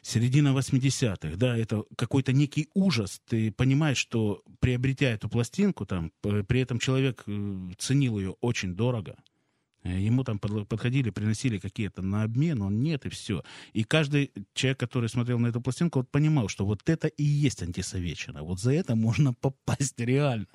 [0.00, 3.20] середина 80-х, да, это какой-то некий ужас.
[3.28, 9.16] Ты понимаешь, что приобретя эту пластинку, там, при этом человек э, ценил ее очень дорого,
[9.84, 13.42] ему там подходили, приносили какие-то на обмен, он нет, и все.
[13.72, 17.62] И каждый человек, который смотрел на эту пластинку, вот понимал, что вот это и есть
[17.62, 18.42] антисоветчина.
[18.42, 20.46] Вот за это можно попасть реально.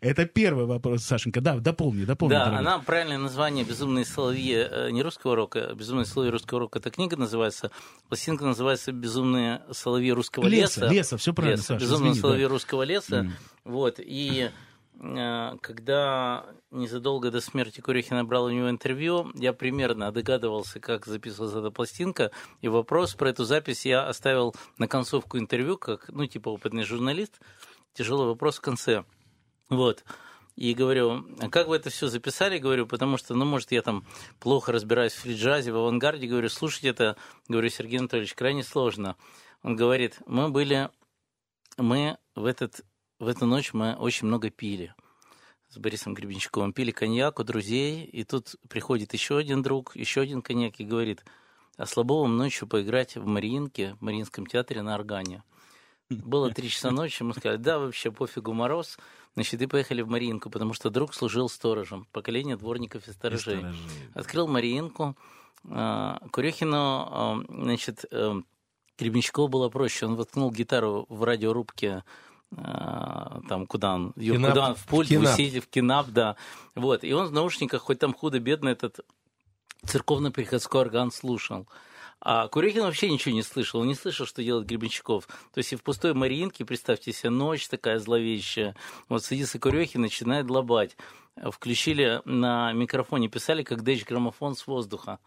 [0.00, 1.40] Это первый вопрос, Сашенька.
[1.40, 2.34] Да, дополни, дополни.
[2.34, 2.60] Да, дорогой.
[2.60, 6.78] она правильное название «Безумные соловьи» э, не русского рока, а «Безумные соловьи русского рока».
[6.78, 7.70] Эта книга называется,
[8.08, 10.82] пластинка называется «Безумные соловьи русского леса».
[10.82, 12.48] Леса, леса все правильно, леса, Саша, «Безумные извини, соловьи да.
[12.48, 13.20] русского леса».
[13.22, 13.30] Mm.
[13.64, 14.50] Вот, и
[14.98, 21.54] Э, когда незадолго до смерти Курехина брал у него интервью, я примерно догадывался, как записывалась
[21.54, 26.50] эта пластинка, и вопрос про эту запись я оставил на концовку интервью, как, ну, типа
[26.50, 27.40] опытный журналист.
[27.94, 29.04] Тяжелый вопрос в конце.
[29.70, 30.04] Вот.
[30.54, 32.58] И говорю, а как вы это все записали?
[32.58, 34.06] Говорю, потому что, ну, может, я там
[34.38, 36.26] плохо разбираюсь в фриджазе, в авангарде.
[36.26, 37.16] Говорю, слушать это,
[37.48, 39.16] говорю, Сергей Анатольевич, крайне сложно.
[39.62, 40.90] Он говорит, мы были,
[41.78, 42.84] мы в этот
[43.18, 44.94] в эту ночь мы очень много пили
[45.68, 46.72] с Борисом Гребенщиковым.
[46.72, 51.24] Пили коньяк у друзей, и тут приходит еще один друг, еще один коньяк и говорит,
[51.76, 55.42] а слабовым ночью поиграть в Мариинке, в Мариинском театре на органе.
[56.08, 58.96] Было три часа ночи, мы сказали, да, вообще пофигу мороз.
[59.34, 63.56] Значит, и поехали в Мариинку, потому что друг служил сторожем, поколение дворников и сторожей.
[63.56, 63.80] И сторожей.
[64.14, 65.16] Открыл Мариинку,
[65.68, 68.40] а, Курехину, а, значит, э,
[68.98, 70.06] Гребенщикову было проще.
[70.06, 72.04] Он воткнул гитару в радиорубке
[72.54, 76.36] там, куда он, кинап, куда он в пульт, в, в, кинап, да.
[76.74, 79.00] Вот, и он в наушниках, хоть там худо-бедно этот
[79.84, 81.66] церковно-приходской орган слушал.
[82.20, 85.26] А Курехин вообще ничего не слышал, он не слышал, что делает Гребенщиков.
[85.26, 88.74] То есть и в пустой Мариинке, представьте себе, ночь такая зловещая,
[89.08, 90.96] вот садится Курехин, начинает лобать.
[91.36, 95.18] Включили на микрофоне, писали, как дэч граммофон с воздуха.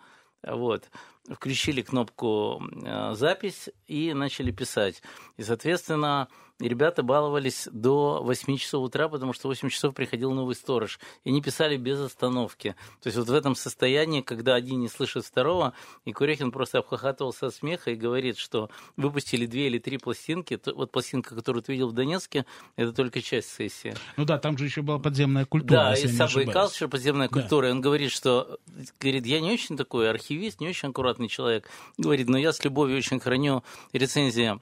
[0.42, 0.90] Вот.
[1.30, 5.04] Включили кнопку э, запись и начали писать.
[5.38, 6.28] И, соответственно,
[6.60, 11.00] и ребята баловались до 8 часов утра, потому что в 8 часов приходил новый сторож.
[11.24, 12.76] И они писали без остановки.
[13.02, 17.48] То есть вот в этом состоянии, когда один не слышит второго, и Курехин просто обхохатывался
[17.48, 20.60] от смеха и говорит, что выпустили две или три пластинки.
[20.66, 22.46] Вот пластинка, которую ты видел в Донецке,
[22.76, 23.96] это только часть сессии.
[24.18, 25.78] Ну да, там же еще была подземная культура.
[25.80, 27.40] Да, и Subway Culture, подземная да.
[27.40, 27.70] культура.
[27.70, 28.60] И он говорит, что
[29.00, 31.70] говорит, я не очень такой архивист, не очень аккуратный человек.
[31.98, 34.60] Говорит, но я с любовью очень храню рецензии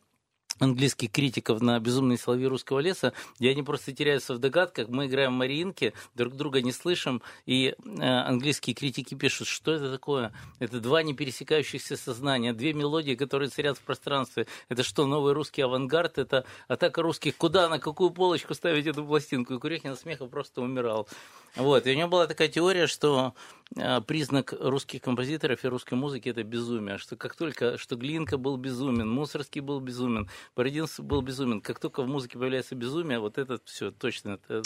[0.60, 4.88] английских критиков на «Безумные соловьи русского леса», где они просто теряются в догадках.
[4.90, 9.92] Мы играем в Мариинке, друг друга не слышим, и э, английские критики пишут, что это
[9.92, 10.32] такое?
[10.60, 14.48] Это два не пересекающихся сознания, две мелодии, которые царят в пространстве.
[14.70, 16.18] Это что, новый русский авангард?
[16.18, 17.38] Это атака русских.
[17.38, 19.54] Куда, на какую полочку ставить эту пластинку?
[19.54, 21.08] И Курехин смеха просто умирал.
[21.56, 21.88] Вот.
[21.88, 23.34] И у него была такая теория, что
[23.76, 26.98] признак русских композиторов и русской музыки– это безумие.
[26.98, 31.62] Что как только, что Глинка был безумен, Мусорский был безумен, Бородинский был безумен.
[31.62, 34.40] Как только в музыке появляется безумие, вот это все точно.
[34.48, 34.62] Это...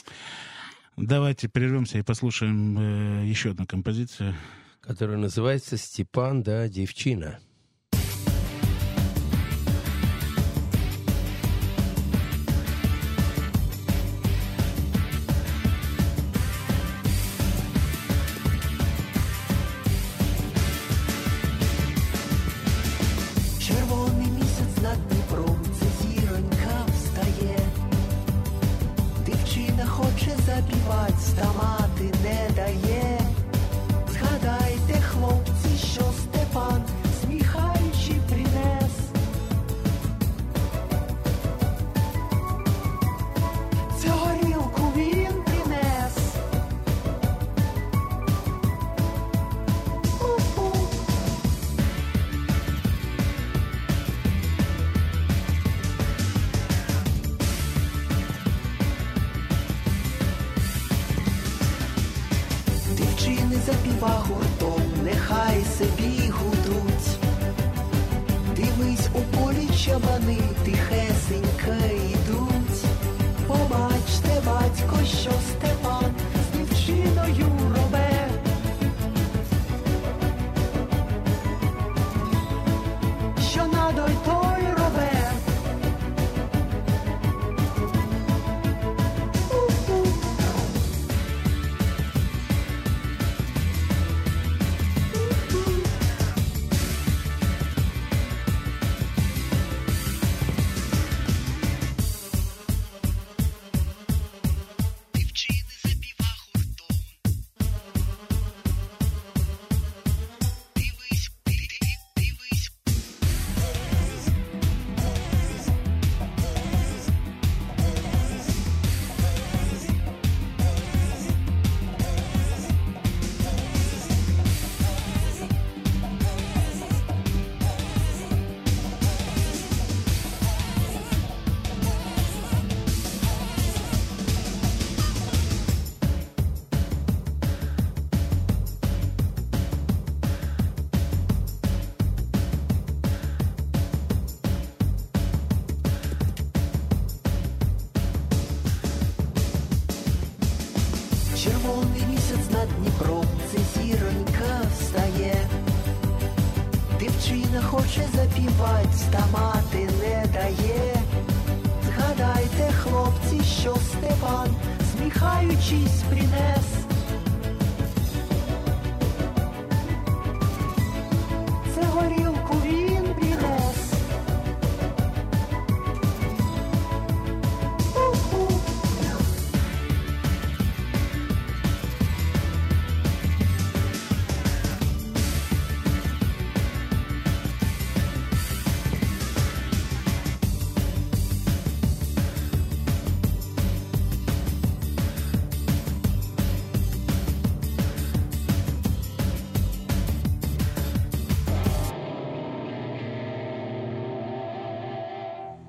[0.97, 4.35] Давайте прервемся и послушаем э, еще одну композицию.
[4.81, 7.39] Которая называется «Степан да девчина».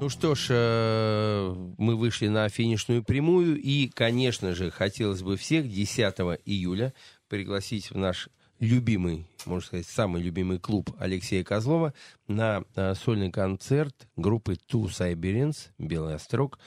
[0.03, 5.70] Ну что ж, э, мы вышли на финишную прямую, и, конечно же, хотелось бы всех
[5.70, 6.92] 10 июля
[7.28, 8.28] пригласить в наш
[8.59, 11.94] любимый, можно сказать, самый любимый клуб Алексея Козлова
[12.26, 16.59] на э, сольный концерт группы Two Siberians «Белый острог».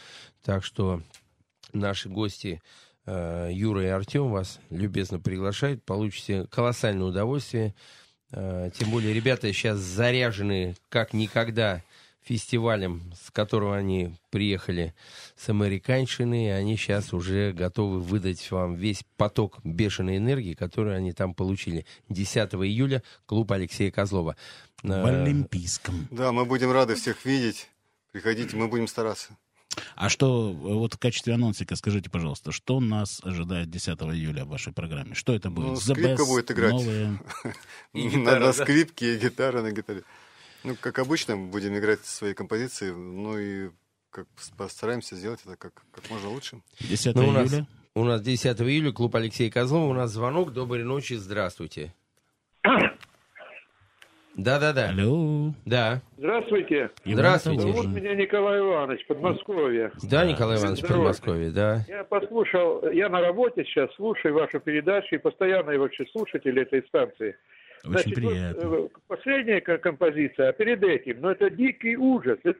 [0.41, 1.01] Так что
[1.73, 2.61] наши гости
[3.05, 7.75] э, Юра и Артем вас любезно приглашают, получите колоссальное удовольствие.
[8.31, 11.83] Тем более ребята сейчас заряжены как никогда–
[12.25, 14.95] фестивалем, с которого они приехали
[15.37, 21.13] с американщины, и они сейчас уже готовы выдать вам весь поток бешеной энергии, который они
[21.13, 21.85] там получили.
[22.09, 24.35] 10 июля клуб Алексея Козлова.
[24.81, 26.07] В Олимпийском.
[26.11, 27.69] Да, мы будем рады всех видеть.
[28.11, 29.37] Приходите, мы будем стараться.
[29.95, 34.73] А что, вот в качестве анонсика скажите, пожалуйста, что нас ожидает 10 июля в вашей
[34.73, 35.15] программе?
[35.15, 35.67] Что это будет?
[35.67, 36.71] Ну, скрипка best, будет играть.
[36.71, 37.19] Новые...
[37.93, 40.03] На скрипке и гитара на гитаре.
[40.65, 43.69] Ну, как обычно, будем играть свои композиции, ну и
[44.09, 44.25] как
[44.57, 46.61] постараемся сделать это как, как можно лучше.
[46.79, 47.31] 10 ну, июля?
[47.31, 47.53] У нас,
[47.93, 50.53] у нас 10 июля, клуб Алексея Козлова, у нас звонок.
[50.53, 51.93] Доброй ночи, здравствуйте.
[54.35, 54.89] Да-да-да.
[54.89, 55.53] Алло.
[55.65, 56.01] Да.
[56.17, 56.89] Здравствуйте.
[57.05, 57.61] Здравствуйте.
[57.61, 59.91] Зовут меня Николай Иванович, Подмосковье.
[60.09, 60.97] Да, Николай Иванович, Здоровье.
[60.97, 61.85] Подмосковье, да.
[61.87, 67.37] Я послушал, я на работе сейчас слушаю вашу передачу и постоянный вообще слушатель этой станции.
[67.85, 68.67] Очень Значит, приятно.
[68.67, 72.39] Вот, э, последняя композиция, а перед этим, ну это дикий ужас.
[72.43, 72.59] Это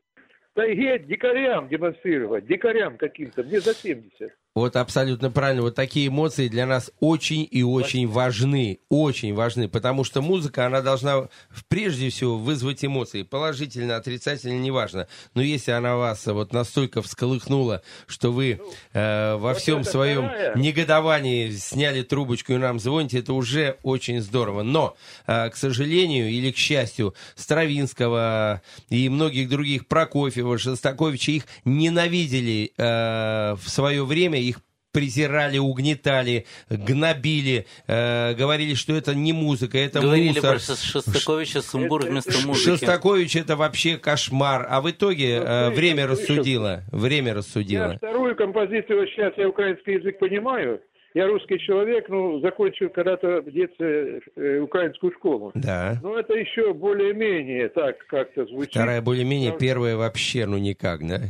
[0.54, 4.32] тайге дикарям демонстрировать, дикарям каким-то, мне за 70.
[4.56, 5.64] Вот абсолютно правильно.
[5.64, 8.80] Вот такие эмоции для нас очень и очень важны.
[8.88, 9.68] Очень важны.
[9.68, 11.28] Потому что музыка, она должна
[11.68, 13.24] прежде всего вызвать эмоции.
[13.24, 15.10] Положительно, отрицательно, неважно.
[15.34, 18.62] Но если она вас вот настолько всколыхнула, что вы
[18.94, 24.64] э, во всем своем негодовании сняли трубочку и нам звоните, это уже очень здорово.
[24.64, 24.96] Но,
[25.28, 33.56] э, к сожалению или к счастью, Стравинского и многих других, Прокофьева, Шостаковича, их ненавидели э,
[33.62, 34.45] в свое время
[34.96, 40.44] презирали, угнетали, гнобили, э, говорили, что это не музыка, это говорили мусор.
[40.44, 42.70] Говорили про Шостаковича Сумбур вместо музыки.
[42.70, 44.66] Шостакович это вообще кошмар.
[44.70, 46.84] А в итоге э, время рассудило.
[46.94, 47.92] Время рассудило.
[47.92, 50.80] Я вторую композицию, вот сейчас я украинский язык понимаю,
[51.14, 55.52] я русский человек, ну, закончил когда-то в детстве э, украинскую школу.
[55.56, 55.98] Да.
[56.04, 58.72] Но это еще более-менее так как-то звучит.
[58.72, 61.22] Вторая более-менее, первая вообще, ну, никак, да?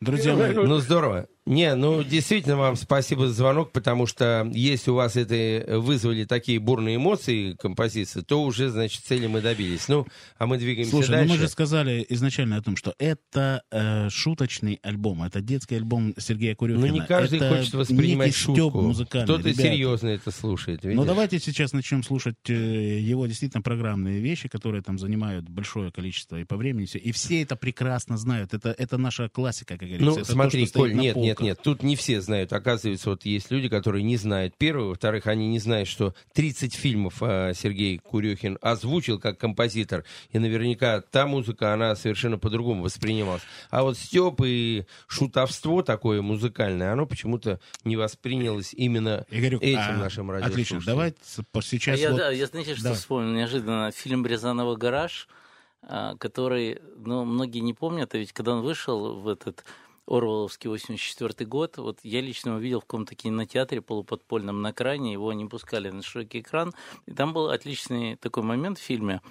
[0.00, 1.26] Друзья мои, ну здорово.
[1.46, 6.60] Не, ну действительно вам спасибо за звонок, потому что если у вас это вызвали такие
[6.60, 9.88] бурные эмоции композиции, то уже, значит, цели мы добились.
[9.88, 10.06] Ну,
[10.38, 11.28] а мы двигаемся Слушай, дальше.
[11.28, 16.14] ну мы же сказали изначально о том, что это э, шуточный альбом, это детский альбом
[16.18, 16.86] Сергея Курюхина.
[16.86, 18.94] Ну не каждый это хочет воспринимать шутку.
[19.08, 20.84] Кто-то серьезно это слушает.
[20.84, 26.36] Ну давайте сейчас начнем слушать э, его действительно программные вещи, которые там занимают большое количество
[26.36, 28.54] и по времени, и все это прекрасно знают.
[28.54, 30.04] Это, это наша классика, как говорится.
[30.04, 32.52] Ну, это смотри, то, Коль, нет, нет, нет, тут не все знают.
[32.52, 37.22] Оказывается, вот есть люди, которые не знают первого, во-вторых, они не знают, что 30 фильмов
[37.22, 43.42] э, Сергей Курехин озвучил как композитор, и наверняка та музыка, она совершенно по-другому воспринималась.
[43.70, 49.96] А вот Степ и шутовство такое музыкальное, оно почему-то не воспринялось именно Игорек, этим а,
[49.96, 50.78] нашим радиослушателям.
[50.78, 51.18] Отлично, давайте
[51.62, 51.98] сейчас...
[51.98, 52.18] А я, вот...
[52.18, 52.98] да, я, знаете, что Давай.
[52.98, 53.90] вспомнил неожиданно?
[53.92, 55.40] Фильм «Брезанова гараж», а,
[55.82, 59.64] который, ну, многие не помнят, а ведь когда он вышел в этот
[60.10, 61.78] Орваловский 84 год.
[61.78, 66.40] Вот я лично увидел в каком-то кинотеатре полуподпольном на экране, его не пускали на широкий
[66.40, 66.74] экран.
[67.06, 69.22] И там был отличный такой момент в фильме,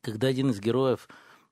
[0.00, 1.06] когда один из героев,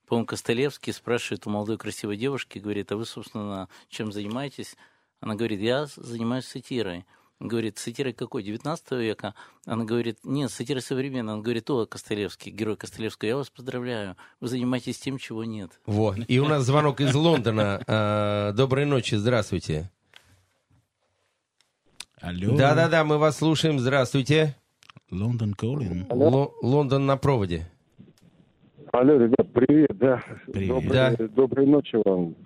[0.07, 4.77] по-моему, Костолевский, спрашивает у молодой красивой девушки, говорит, а вы, собственно, чем занимаетесь?
[5.21, 7.05] Она говорит, я занимаюсь сатирой.
[7.41, 9.35] Говорит, сатира какой, 19 века?
[9.67, 11.35] Она говорит, нет, сатира современная.
[11.35, 15.81] Он говорит, о, Костылевский, герой Костылевского, я вас поздравляю, вы занимаетесь тем, чего нет.
[15.85, 18.53] Вот, и у нас звонок из Лондона.
[18.57, 19.91] Доброй ночи, здравствуйте.
[22.21, 22.57] Алло.
[22.57, 24.57] Да-да-да, мы вас слушаем, здравствуйте.
[25.11, 26.07] Лондон Колин.
[26.11, 27.67] Лондон на проводе.
[28.93, 30.23] Алло, ребят, привет, да.
[30.47, 30.69] Привет.
[30.69, 31.17] Доброй, да.
[31.29, 32.37] доброй ночи вам.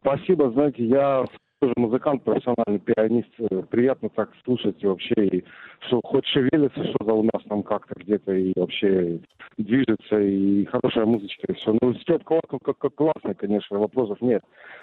[0.00, 1.24] Спасибо, знаете, я
[1.64, 3.30] тоже музыкант, профессиональный пианист.
[3.70, 5.44] Приятно так слушать и вообще, и
[5.86, 9.20] что хоть шевелится что-то у нас там как-то где-то и вообще
[9.56, 11.76] движется, и хорошая музычка, и все.
[11.80, 14.42] Ну, Степ как, как, как классный, конечно, вопросов нет.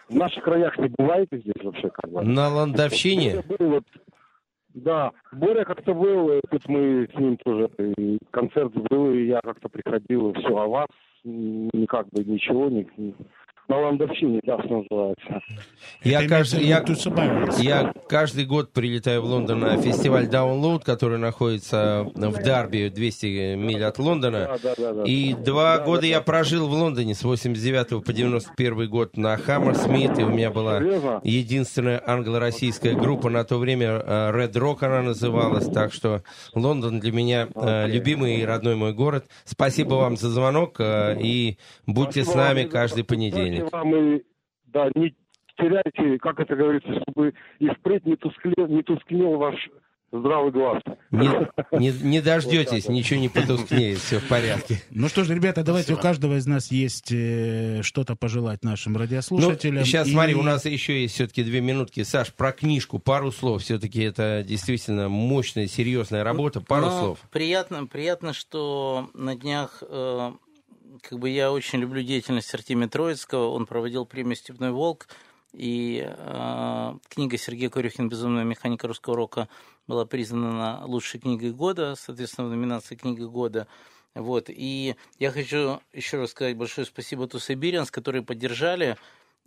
[0.10, 2.24] В наших краях не бывает здесь вообще как бы.
[2.24, 3.44] На Ландовщине?
[3.60, 3.84] Вот,
[4.74, 9.70] да, Боря как-то был, тут мы с ним тоже, и концерт был, и я как-то
[9.70, 10.88] приходил, и все, а вас
[11.24, 12.88] никак бы ничего, не,
[13.68, 15.42] на Ландовщине, да, что называется.
[16.04, 16.84] Я каждый, я,
[17.60, 23.84] я каждый год прилетаю в Лондон на фестиваль Download, который находится в Дарби, 200 миль
[23.84, 24.58] от Лондона.
[24.62, 26.24] Да, да, да, и два да, года да, я да.
[26.24, 31.22] прожил в Лондоне с 89 по 91 год на Хаммерсмит, и у меня была Серьезно?
[31.24, 37.48] единственная англо-российская группа на то время, Red Rock она называлась, так что Лондон для меня
[37.54, 37.88] okay.
[37.88, 39.28] любимый и родной мой город.
[39.46, 41.58] Спасибо вам за звонок, и
[41.88, 43.51] будьте Спасибо с нами каждый понедельник.
[43.72, 44.24] Вам и,
[44.66, 45.16] да, не
[45.58, 49.56] теряйте, как это говорится, чтобы и впредь не тускнел, не тускнел ваш
[50.12, 50.82] здравый глаз.
[51.12, 51.30] Не,
[51.80, 54.82] не, не дождетесь, вот ничего не потускнеет, все в порядке.
[54.92, 56.00] Ну что ж, ребята, давайте Спасибо.
[56.00, 59.76] у каждого из нас есть э, что-то пожелать нашим радиослушателям.
[59.76, 60.12] Ну, сейчас, и...
[60.12, 62.04] смотри, у нас еще есть все-таки две минутки.
[62.04, 63.62] Саш, про книжку пару слов.
[63.64, 66.62] Все-таки это действительно мощная, серьезная работа.
[66.62, 67.20] Пару Но слов.
[67.32, 69.82] Приятно, приятно, что на днях...
[69.88, 70.32] Э
[71.02, 73.50] как бы я очень люблю деятельность Артемия Троицкого.
[73.50, 75.08] Он проводил премию «Степной волк».
[75.54, 79.50] И э, книга Сергея Корюхин «Безумная механика русского рока»
[79.88, 83.68] была признана лучшей книгой года, соответственно, в номинации «Книга года».
[84.16, 84.46] Вот.
[84.50, 88.98] И я хочу еще раз сказать большое спасибо Ту Сибирианс, которые поддержали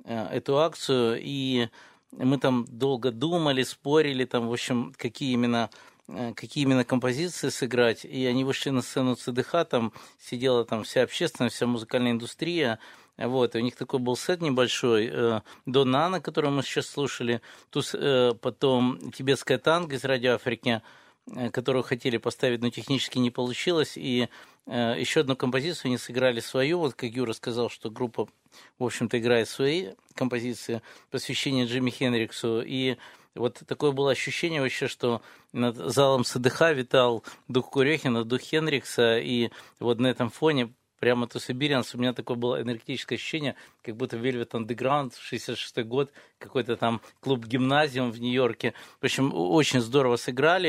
[0.04, 1.18] э, эту акцию.
[1.22, 1.68] И
[2.12, 5.70] мы там долго думали, спорили, там, в общем, какие именно
[6.06, 11.56] какие именно композиции сыграть, и они вышли на сцену ЦДХ, там сидела там вся общественность,
[11.56, 12.78] вся музыкальная индустрия,
[13.16, 17.40] вот, и у них такой был сет небольшой, э, до Нана, который мы сейчас слушали,
[17.70, 20.82] тут, э, потом тибетская танго из Радио Африки,
[21.26, 24.28] э, которую хотели поставить, но технически не получилось, и
[24.66, 28.28] э, еще одну композицию они сыграли свою, вот как Юра сказал, что группа,
[28.78, 32.96] в общем-то, играет свои композиции, посвящение Джимми Хенриксу, и
[33.34, 35.22] вот такое было ощущение вообще, что
[35.52, 41.38] над залом СДХ витал дух Курехина, дух Хенрикса, и вот на этом фоне прямо то
[41.38, 47.00] Сибирианс, у меня такое было энергетическое ощущение, как будто Velvet Underground, 66 год, какой-то там
[47.20, 48.72] клуб-гимназиум в Нью-Йорке.
[49.00, 50.68] В общем, очень здорово сыграли,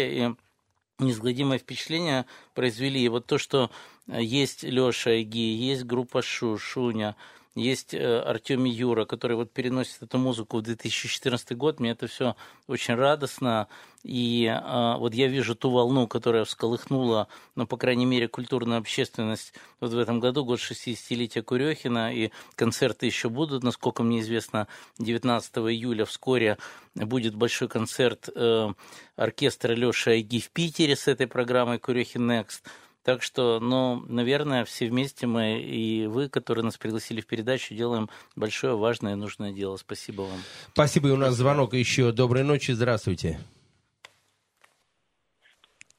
[1.00, 3.02] и неизгладимое впечатление произвели.
[3.02, 3.72] И вот то, что
[4.08, 7.16] есть Леша Иги, есть группа Шу, Шуня,
[7.56, 11.80] есть э, Артем Юра, который вот переносит эту музыку в 2014 год.
[11.80, 12.36] Мне это все
[12.68, 13.68] очень радостно.
[14.04, 19.54] И а, вот я вижу ту волну, которая всколыхнула, ну, по крайней мере, культурную общественность
[19.80, 24.68] вот в этом году, год 60-летия Курехина, и концерты еще будут, насколько мне известно,
[25.00, 26.60] 19 июля вскоре
[26.94, 28.74] будет большой концерт э,
[29.16, 32.62] оркестра Леши Айги в Питере с этой программой Курехин Next.
[33.06, 38.10] Так что, ну, наверное, все вместе мы и вы, которые нас пригласили в передачу, делаем
[38.36, 39.78] большое, важное и нужное дело.
[39.78, 40.40] Спасибо вам.
[40.74, 41.10] Спасибо.
[41.10, 42.12] И у нас звонок еще.
[42.12, 42.72] Доброй ночи.
[42.72, 43.38] Здравствуйте.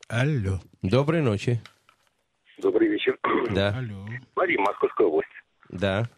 [0.08, 0.58] Алло.
[0.82, 1.60] Доброй ночи.
[2.58, 3.16] Добрый вечер.
[3.50, 3.68] Да.
[3.68, 4.08] Алло.
[4.34, 5.28] Вадим, Московская область.
[5.68, 6.08] Да.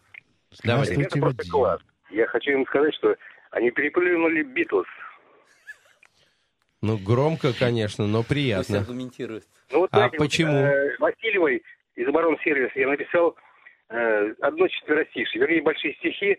[0.65, 0.95] Давайте.
[0.95, 1.83] Ребята просто класс.
[2.11, 3.15] Я хочу им сказать, что
[3.51, 4.87] они переплюнули Битлз.
[6.81, 8.85] Ну, громко, конечно, но приятно.
[9.71, 10.53] Ну, вот, а знаете, почему?
[10.53, 11.63] Вот, э, Васильевой
[11.97, 13.37] из оборонсервиса я написал
[13.89, 16.39] э, одно четверостишье, вернее, большие стихи,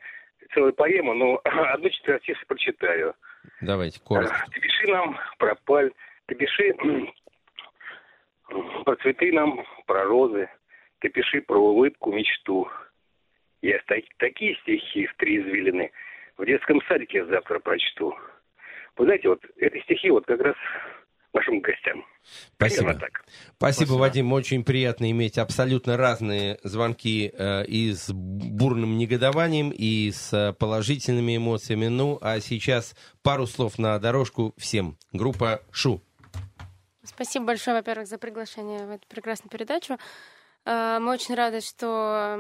[0.54, 3.16] целую поэму, но одно четверостишье прочитаю.
[3.62, 4.46] Давайте, коротко.
[4.52, 5.92] Ты пиши нам про паль,
[6.28, 6.74] ты пиши
[8.86, 10.50] про цветы нам, про розы,
[11.00, 12.70] ты пиши про улыбку, мечту.
[13.62, 15.92] Я так, такие стихи в три извилины
[16.38, 18.16] в детском садике завтра прочту.
[19.00, 20.56] Вы знаете, вот эти стихи вот как раз
[21.34, 22.06] нашим гостям.
[22.56, 22.94] Спасибо.
[22.96, 23.24] Так.
[23.24, 24.34] Спасибо, Спасибо, Вадим.
[24.34, 31.38] Очень приятно иметь абсолютно разные звонки э, и с бурным негодованием, и с э, положительными
[31.38, 31.88] эмоциями.
[31.88, 32.94] Ну, а сейчас
[33.24, 34.98] пару слов на дорожку всем.
[35.14, 36.02] Группа Шу.
[37.04, 39.98] Спасибо большое, во-первых, за приглашение в эту прекрасную передачу.
[40.66, 42.38] Э, мы очень рады, что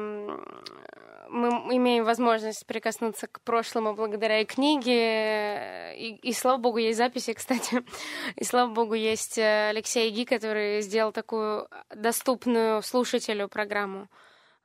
[1.30, 5.96] мы имеем возможность прикоснуться к прошлому благодаря и книге.
[5.96, 7.84] И, и слава богу, есть записи, кстати.
[8.36, 14.08] И слава богу, есть э, Алексей Ги, который сделал такую доступную слушателю программу.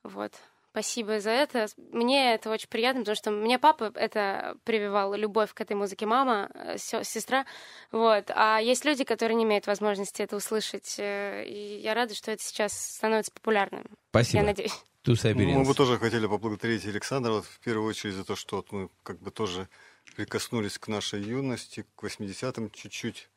[0.03, 0.33] Вот.
[0.75, 1.69] Спасибо за это.
[1.93, 6.51] Мне это очень приятно, потому что мне папа это прививал, любовь к этой музыке, мама,
[6.53, 7.47] э, сестра.
[7.93, 8.29] Вот.
[8.35, 10.97] А есть люди, которые не имеют возможности это услышать.
[10.99, 13.85] Э, и я рада, что это сейчас становится популярным.
[14.11, 14.39] Спасибо.
[14.39, 14.75] Я надеюсь.
[15.07, 18.73] Ну, мы бы тоже хотели поблагодарить Александра вот, в первую очередь за то, что вот
[18.73, 19.69] мы как бы тоже
[20.17, 23.31] прикоснулись к нашей юности, к 80-м чуть-чуть.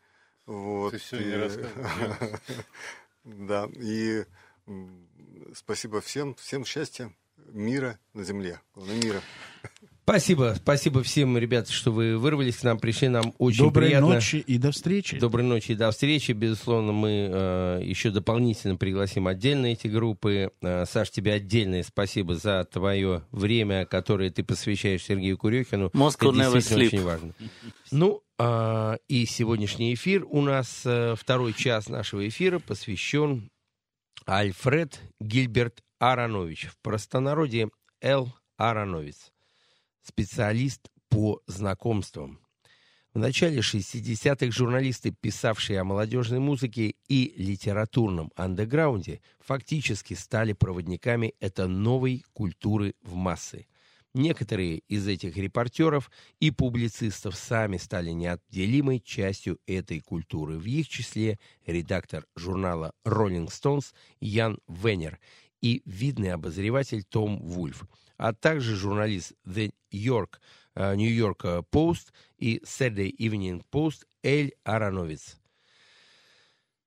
[0.47, 0.89] Вот.
[0.89, 1.25] Ты все и...
[1.25, 2.29] не.
[3.45, 4.25] Да, и
[5.53, 7.13] спасибо всем, всем счастья,
[7.51, 9.21] мира на земле, главное мира.
[10.03, 14.13] Спасибо, спасибо всем, ребята, что вы вырвались к нам, пришли, нам очень Доброй приятно.
[14.13, 15.19] ночи и до встречи.
[15.19, 16.31] Доброй ночи и до встречи.
[16.31, 20.51] Безусловно, мы э, еще дополнительно пригласим отдельно эти группы.
[20.61, 25.87] Э, Саш, тебе отдельное спасибо за твое время, которое ты посвящаешь Сергею Курехину.
[25.87, 26.87] Moscow Это действительно sleep.
[26.87, 27.33] очень важно.
[27.91, 33.49] Ну, э, и сегодняшний эфир у нас, э, второй час нашего эфира посвящен
[34.25, 36.67] Альфред Гильберт Аронович.
[36.67, 37.69] В простонародье
[38.01, 39.31] Эл Ароновец
[40.07, 42.39] специалист по знакомствам.
[43.13, 51.67] В начале 60-х журналисты, писавшие о молодежной музыке и литературном андеграунде, фактически стали проводниками этой
[51.67, 53.65] новой культуры в массы.
[54.13, 60.57] Некоторые из этих репортеров и публицистов сами стали неотделимой частью этой культуры.
[60.57, 65.19] В их числе редактор журнала Rolling Stones Ян Венер
[65.61, 67.83] и видный обозреватель Том Вульф–
[68.17, 70.39] а также журналист The York,
[70.75, 75.37] uh, New York Post и Saturday Evening Post Эль Ароновец.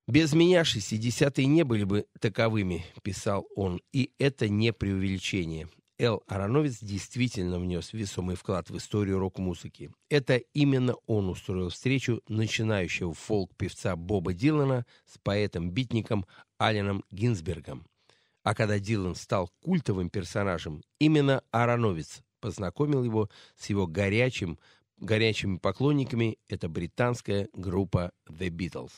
[0.06, 5.68] «Без меня 60-е не были бы таковыми»,— писал он,— «и это не преувеличение».
[5.98, 9.92] Эл Ароновец действительно внес весомый вклад в историю рок-музыки.
[10.08, 16.24] Это именно он устроил встречу начинающего фолк-певца Боба Дилана с поэтом-битником
[16.56, 17.89] Аленом Гинзбергом.
[18.42, 24.58] А когда Дилан стал культовым персонажем, именно Ароновец познакомил его с его горячим,
[24.96, 28.92] горячими поклонниками, это британская группа The Beatles.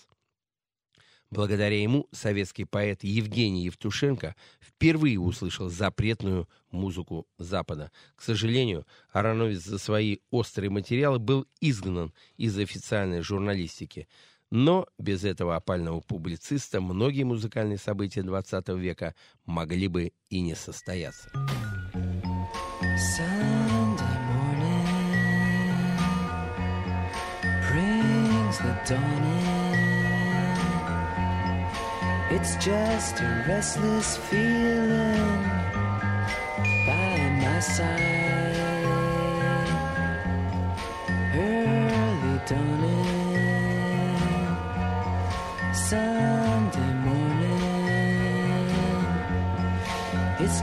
[1.33, 7.91] Благодаря ему советский поэт Евгений Евтушенко впервые услышал запретную музыку Запада.
[8.17, 14.09] К сожалению, Ароновец за свои острые материалы был изгнан из официальной журналистики.
[14.55, 19.15] Но без этого опального публициста многие музыкальные события XX века
[19.47, 21.31] могли бы и не состояться.
[32.31, 35.45] It's just a restless feeling
[36.87, 38.32] by my side.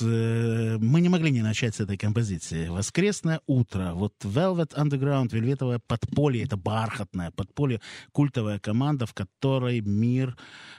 [0.00, 2.68] э, мы не могли не начать с этой композиции.
[2.68, 3.92] «Воскресное утро».
[3.94, 7.80] Вот Velvet Underground, вельветовое подполье, это бархатное подполье,
[8.12, 10.36] культовая команда, в которой мир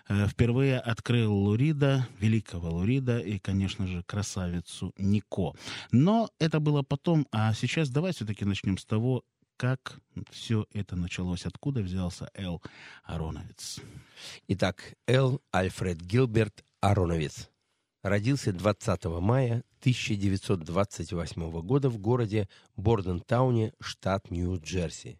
[0.07, 5.53] э, впервые открыл Лурида, великого Лурида и, конечно же, красавицу Нико.
[5.91, 9.23] Но это было потом, а сейчас давай все-таки начнем с того,
[9.57, 9.99] как
[10.31, 12.61] все это началось, откуда взялся Эл
[13.03, 13.81] Ароновец.
[14.47, 17.48] Итак, Эл Альфред Гилберт Ароновец
[18.01, 25.19] родился 20 мая 1928 года в городе Бордентауне, штат Нью-Джерси.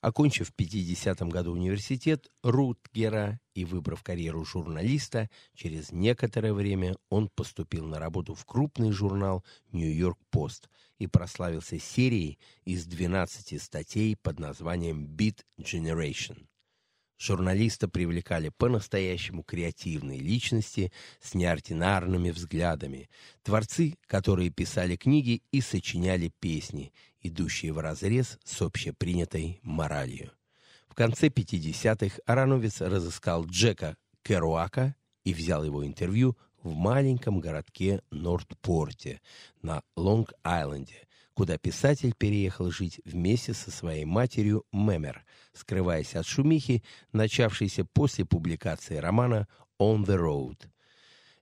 [0.00, 7.86] Окончив в 50 году университет Рутгера и выбрав карьеру журналиста, через некоторое время он поступил
[7.86, 15.04] на работу в крупный журнал «Нью-Йорк Пост» и прославился серией из 12 статей под названием
[15.04, 16.46] «Beat Generation».
[17.20, 20.90] Журналиста привлекали по-настоящему креативные личности
[21.20, 23.10] с неординарными взглядами,
[23.42, 30.32] творцы, которые писали книги и сочиняли песни, идущие вразрез с общепринятой моралью.
[30.88, 39.20] В конце 50-х Ароновец разыскал Джека Керуака и взял его интервью в маленьком городке Нортпорте
[39.60, 41.06] на Лонг-Айленде,
[41.40, 45.24] куда писатель переехал жить вместе со своей матерью Мемер,
[45.54, 46.82] скрываясь от шумихи,
[47.12, 49.48] начавшейся после публикации романа
[49.80, 50.68] «On the Road».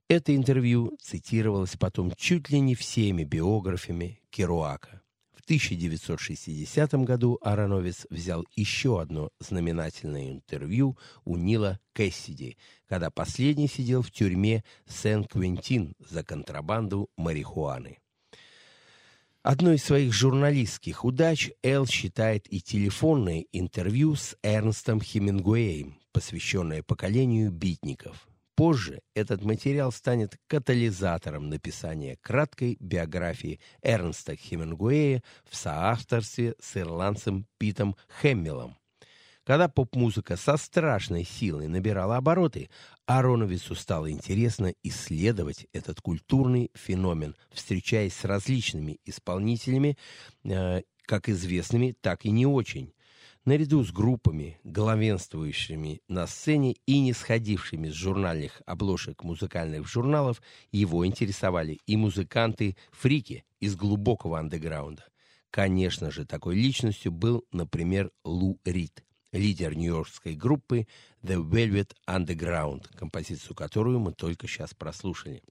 [0.06, 5.02] Это интервью цитировалось потом чуть ли не всеми биографами Керуака.
[5.32, 14.02] В 1960 году Ароновец взял еще одно знаменательное интервью у Нила Кэссиди, когда последний сидел
[14.02, 17.98] в тюрьме Сен-Квентин за контрабанду марихуаны.
[19.50, 27.50] Одной из своих журналистских удач Эл считает и телефонное интервью с Эрнстом Хемингуэем, посвященное поколению
[27.50, 28.28] битников.
[28.56, 37.96] Позже этот материал станет катализатором написания краткой биографии Эрнста Хемингуэя в соавторстве с ирландцем Питом
[38.20, 38.77] Хэммелом.
[39.48, 42.68] Когда поп-музыка со страшной силой набирала обороты,
[43.06, 49.96] Ароновицу стало интересно исследовать этот культурный феномен, встречаясь с различными исполнителями,
[50.44, 52.92] э, как известными, так и не очень.
[53.46, 60.42] Наряду с группами, главенствующими на сцене и не сходившими с журнальных обложек музыкальных журналов,
[60.72, 65.06] его интересовали и музыканты-фрики из глубокого андеграунда.
[65.50, 69.02] Конечно же, такой личностью был, например, Лу Рид,
[69.32, 70.86] лидер нью-йоркской группы
[71.22, 75.42] The Velvet Underground, композицию которую мы только сейчас прослушали.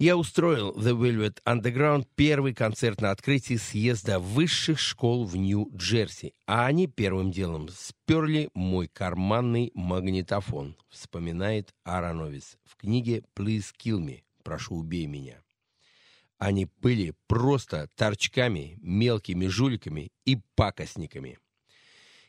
[0.00, 6.66] Я устроил The Velvet Underground первый концерт на открытии съезда высших школ в Нью-Джерси, а
[6.66, 14.76] они первым делом сперли мой карманный магнитофон, вспоминает Ароновец в книге «Please kill me» «Прошу,
[14.76, 15.42] убей меня».
[16.38, 21.38] Они были просто торчками, мелкими жуликами и пакостниками.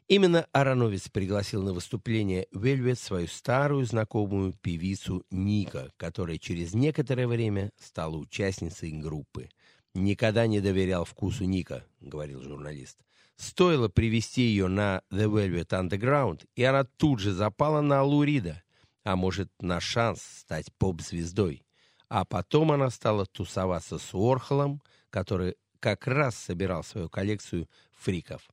[0.09, 7.71] Именно Ароновец пригласил на выступление Вельвет свою старую знакомую певицу Ника, которая через некоторое время
[7.79, 9.49] стала участницей группы.
[9.93, 12.97] «Никогда не доверял вкусу Ника»,— говорил журналист.
[13.35, 18.63] Стоило привести ее на The Velvet Underground, и она тут же запала на Алурида,
[19.03, 21.63] а может, на шанс стать поп-звездой.
[22.07, 24.81] А потом она стала тусоваться с Уорхолом,
[25.11, 28.49] который как раз собирал свою коллекцию фриков.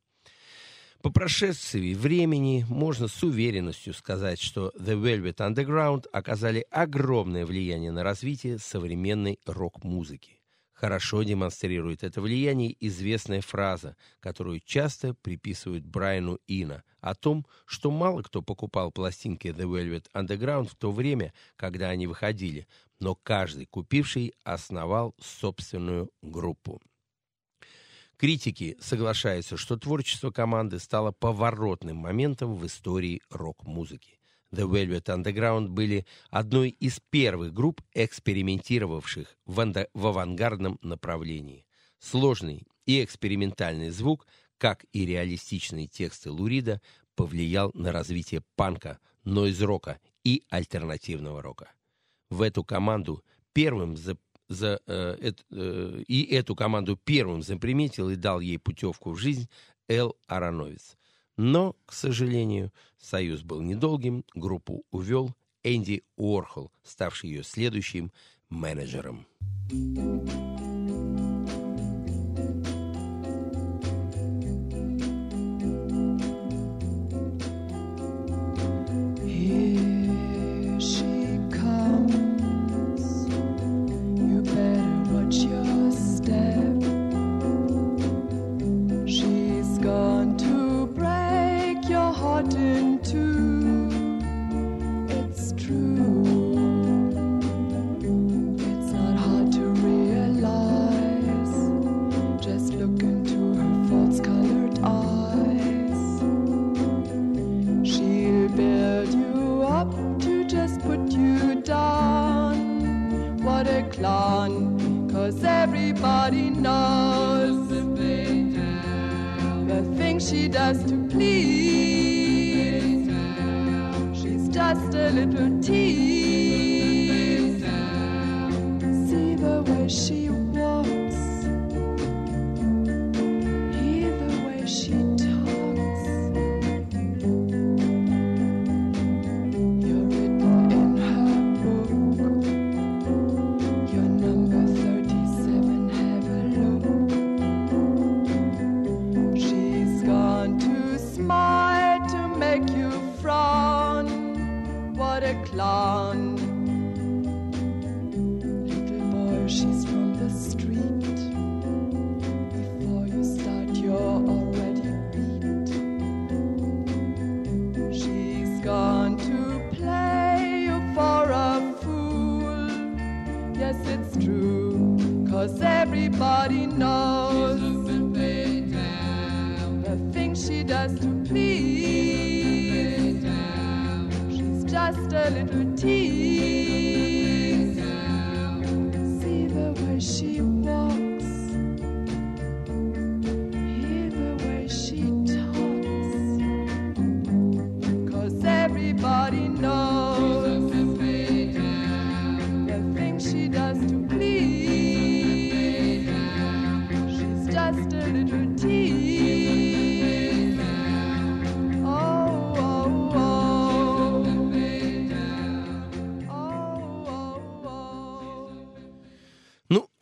[1.07, 8.03] По прошествии времени можно с уверенностью сказать, что The Velvet Underground оказали огромное влияние на
[8.03, 10.41] развитие современной рок-музыки.
[10.73, 18.23] Хорошо демонстрирует это влияние известная фраза, которую часто приписывают Брайану Ина, о том, что мало
[18.23, 22.67] кто покупал пластинки The Velvet Underground в то время, когда они выходили,
[22.99, 26.83] но каждый купивший основал собственную группу.
[28.17, 34.19] Критики соглашаются, что творчество команды стало поворотным моментом в истории рок-музыки.
[34.53, 41.67] The Velvet Underground были одной из первых групп, экспериментировавших в, в авангардном направлении.
[41.99, 46.81] Сложный и экспериментальный звук, как и реалистичные тексты Лурида,
[47.17, 51.71] повлиял на развитие панка, нойз-рока и альтернативного рока.
[52.31, 53.97] В эту команду первым
[54.49, 59.49] за, э, э, и эту команду первым заприметил и дал ей путевку в жизнь
[59.89, 60.97] Эл Ароновец.
[61.37, 68.13] Но, к сожалению, союз был недолгим, группу увел Энди Уорхол, ставший ее следующим
[68.49, 69.27] менеджером.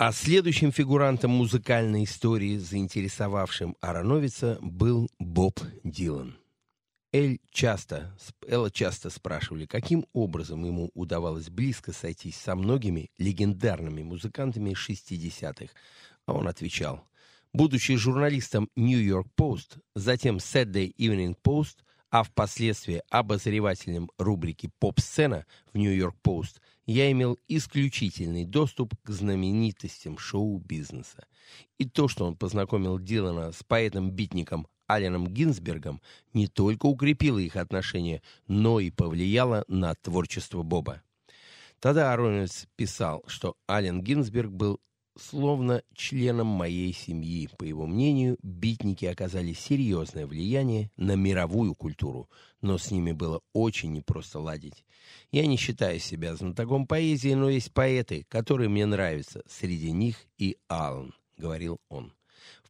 [0.07, 6.36] А следующим фигурантом музыкальной истории, заинтересовавшим Ароновица, был Боб Дилан.
[7.11, 8.14] Эль часто,
[8.46, 15.72] Элла часто спрашивали, каким образом ему удавалось близко сойтись со многими легендарными музыкантами 60-х.
[16.26, 17.09] А он отвечал,
[17.55, 21.76] будучи журналистом New York Post, затем Saturday Evening Post,
[22.11, 30.18] а впоследствии обозревателем рубрики «Поп-сцена» в New York Post, я имел исключительный доступ к знаменитостям
[30.18, 31.26] шоу-бизнеса.
[31.78, 36.03] И то, что он познакомил Дилана с поэтом-битником Аленом Гинзбергом
[36.35, 41.03] не только укрепило их отношения, но и повлияло на творчество Боба.
[41.80, 44.80] Тогда Ароновец писал, что Ален Гинзберг был
[45.18, 47.48] словно членом моей семьи.
[47.58, 52.28] По его мнению, битники оказали серьезное влияние на мировую культуру,
[52.60, 54.84] но с ними было очень непросто ладить.
[55.30, 59.42] Я не считаю себя знатоком поэзии, но есть поэты, которые мне нравятся.
[59.48, 62.12] Среди них и Аллен,— говорил он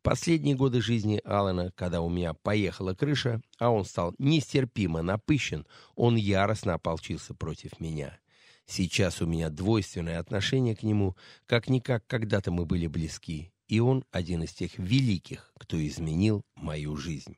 [0.05, 5.66] последние годы жизни Алана, когда у меня поехала крыша, а он стал нестерпимо напыщен,
[5.97, 8.16] он яростно ополчился против меня.
[8.67, 14.43] Сейчас у меня двойственное отношение к нему, как-никак когда-то мы были близки, и он один
[14.43, 17.37] из тех великих, кто изменил мою жизнь.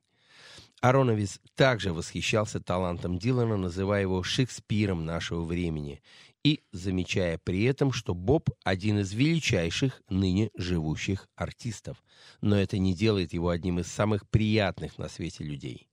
[0.80, 6.02] Ароновец также восхищался талантом Дилана, называя его Шекспиром нашего времени,
[6.44, 12.04] и замечая при этом, что Боб один из величайших ныне живущих артистов.
[12.40, 15.88] Но это не делает его одним из самых приятных на свете людей.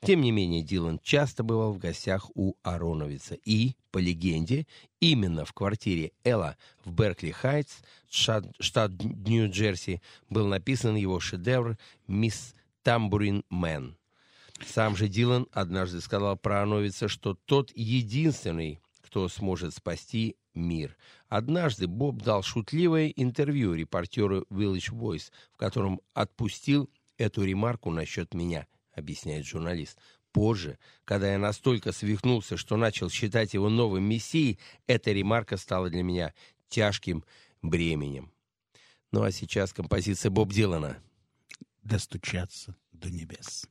[0.00, 4.66] Тем не менее, Дилан часто бывал в гостях у Ароновица и, по легенде,
[5.00, 11.76] именно в квартире Элла в Беркли-Хайтс, штат Нью-Джерси, был написан его шедевр
[12.06, 13.96] «Мисс Тамбурин Мэн».
[14.64, 20.96] Сам же Дилан однажды сказал про Ароновица, что тот единственный, кто сможет спасти мир.
[21.28, 28.66] Однажды Боб дал шутливое интервью репортеру Village Voice, в котором отпустил эту ремарку насчет меня,
[28.98, 29.98] объясняет журналист.
[30.32, 36.02] Позже, когда я настолько свихнулся, что начал считать его новым мессией, эта ремарка стала для
[36.02, 36.34] меня
[36.68, 37.24] тяжким
[37.62, 38.32] бременем.
[39.10, 40.98] Ну а сейчас композиция Боб Дилана.
[41.82, 43.66] «Достучаться до небес».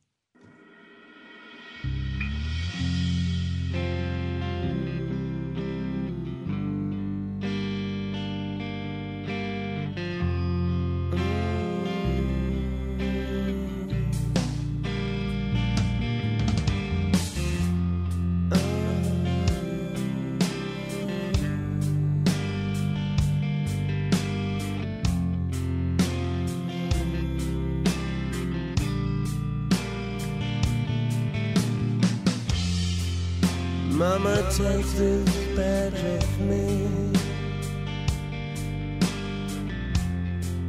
[33.98, 36.88] Mama takes this badge of me.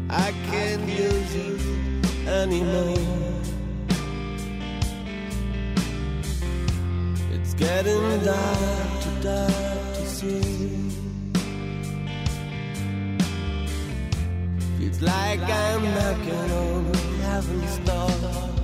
[0.10, 2.98] I can't use it anymore.
[7.32, 10.90] It's getting dark to dark to see.
[14.80, 18.59] Feels like I'm knocking on heaven's door.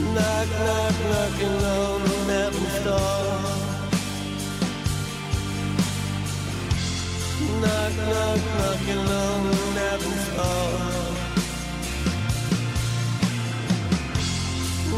[0.00, 3.60] Knock, knock, knocking on heaven's door.
[7.60, 9.42] Knock, knock, knocking on
[9.76, 10.70] heaven's door.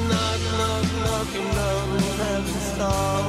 [0.09, 1.88] Knock, knock, knocking on
[2.22, 3.24] heaven's door.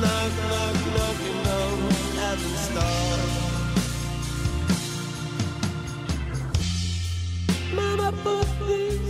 [0.00, 1.78] Knock, knock, knocking on
[2.14, 3.49] heaven's door.
[8.10, 9.09] up of thing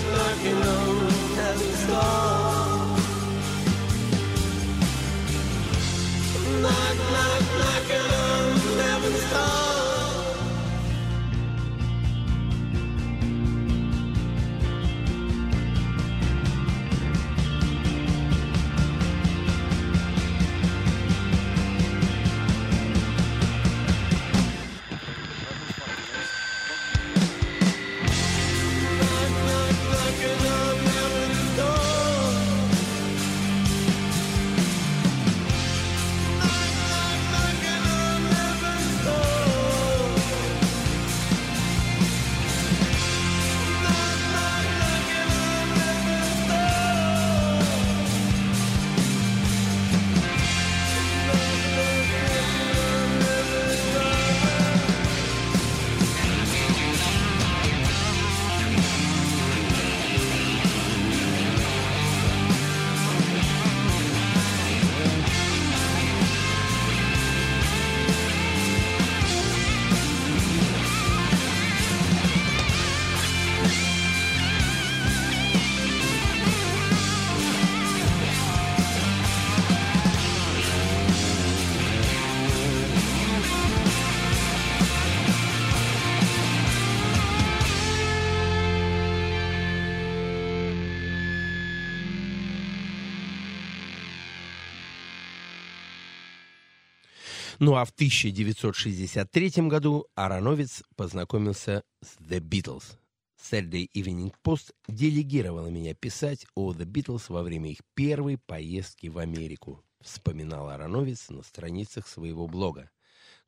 [97.63, 102.97] Ну а в 1963 году Ароновец познакомился с The Beatles.
[103.39, 109.19] Saturday Evening Post делегировала меня писать о The Beatles во время их первой поездки в
[109.19, 112.89] Америку, вспоминал Ароновец на страницах своего блога.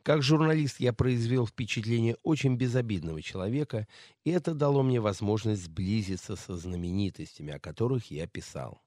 [0.03, 3.87] Как журналист я произвел впечатление очень безобидного человека,
[4.25, 8.83] и это дало мне возможность сблизиться со знаменитостями, о которых я писал.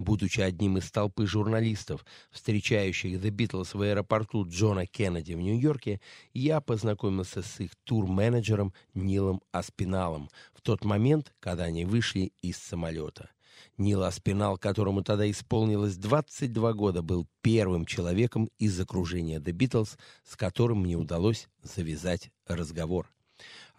[0.00, 6.00] Будучи одним из толпы журналистов, встречающих The Beatles в аэропорту Джона Кеннеди в Нью-Йорке,
[6.32, 13.28] я познакомился с их тур-менеджером Нилом Аспиналом в тот момент, когда они вышли из самолета.
[13.76, 20.34] Нил Аспинал, которому тогда исполнилось 22 года, был первым человеком из окружения The Beatles, с
[20.34, 23.12] которым мне удалось завязать разговор.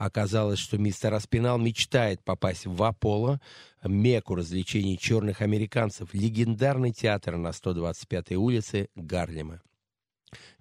[0.02, 3.40] Оказалось, что мистер Аспинал мечтает попасть в Аполло,
[3.84, 9.62] мекку развлечений черных американцев, легендарный театр на 125-й улице Гарлема.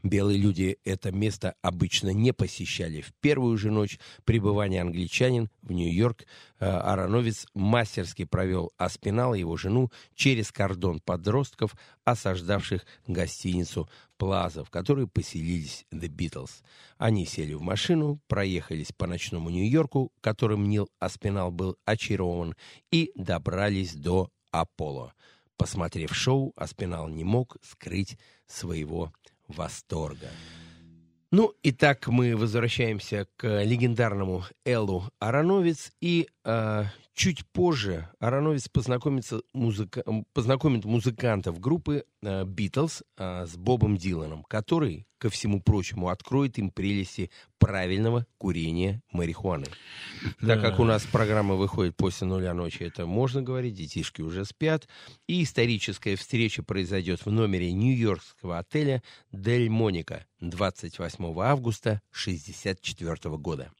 [0.02, 3.00] Белые люди это место обычно не посещали.
[3.00, 6.22] В первую же ночь пребывания англичанин в Нью-Йорк
[6.58, 11.74] э, Ароновец мастерски провел Аспинал и его жену через кордон подростков,
[12.04, 16.62] осаждавших гостиницу Плаза, в которой поселились The Beatles.
[16.98, 22.54] Они сели в машину, проехались по ночному Нью-Йорку, которым Нил Аспинал был очарован,
[22.90, 25.14] и добрались до Аполло.
[25.56, 29.12] Посмотрев шоу, Аспинал не мог скрыть своего
[29.56, 30.28] восторга.
[31.32, 36.28] Ну, итак, мы возвращаемся к легендарному Эллу Ароновец и
[37.20, 40.02] Чуть позже Ароновец познакомится музыка...
[40.32, 46.70] познакомит музыкантов группы «Битлз» э, э, с Бобом Диланом, который, ко всему прочему, откроет им
[46.70, 49.66] прелести правильного курения марихуаны.
[50.40, 50.54] Да.
[50.54, 54.88] Так как у нас программа выходит после нуля ночи, это можно говорить, детишки уже спят,
[55.26, 63.70] и историческая встреча произойдет в номере нью-йоркского отеля «Дель Моника» 28 августа 1964 года.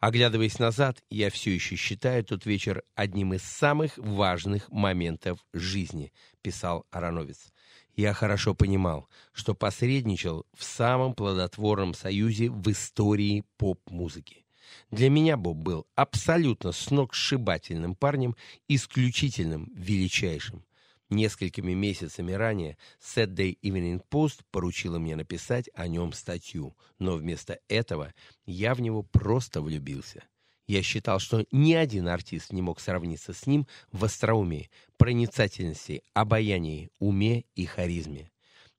[0.00, 6.86] Оглядываясь назад, я все еще считаю тот вечер одним из самых важных моментов жизни, писал
[6.90, 7.52] Ароновец.
[7.96, 14.46] Я хорошо понимал, что посредничал в самом плодотворном союзе в истории поп-музыки.
[14.90, 18.36] Для меня Боб был абсолютно сногсшибательным парнем,
[18.68, 20.64] исключительным, величайшим.
[21.10, 28.14] Несколькими месяцами ранее Saturday Evening Post поручила мне написать о нем статью, но вместо этого
[28.46, 30.22] я в него просто влюбился.
[30.68, 36.90] Я считал, что ни один артист не мог сравниться с ним в остроумии, проницательности, обаянии,
[37.00, 38.30] уме и харизме.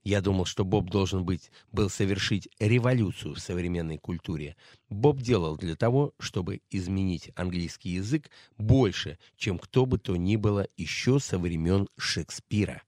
[0.03, 4.55] Я думал, что Боб должен быть, был совершить революцию в современной культуре.
[4.89, 10.67] Боб делал для того, чтобы изменить английский язык больше, чем кто бы то ни было
[10.75, 12.81] еще со времен Шекспира.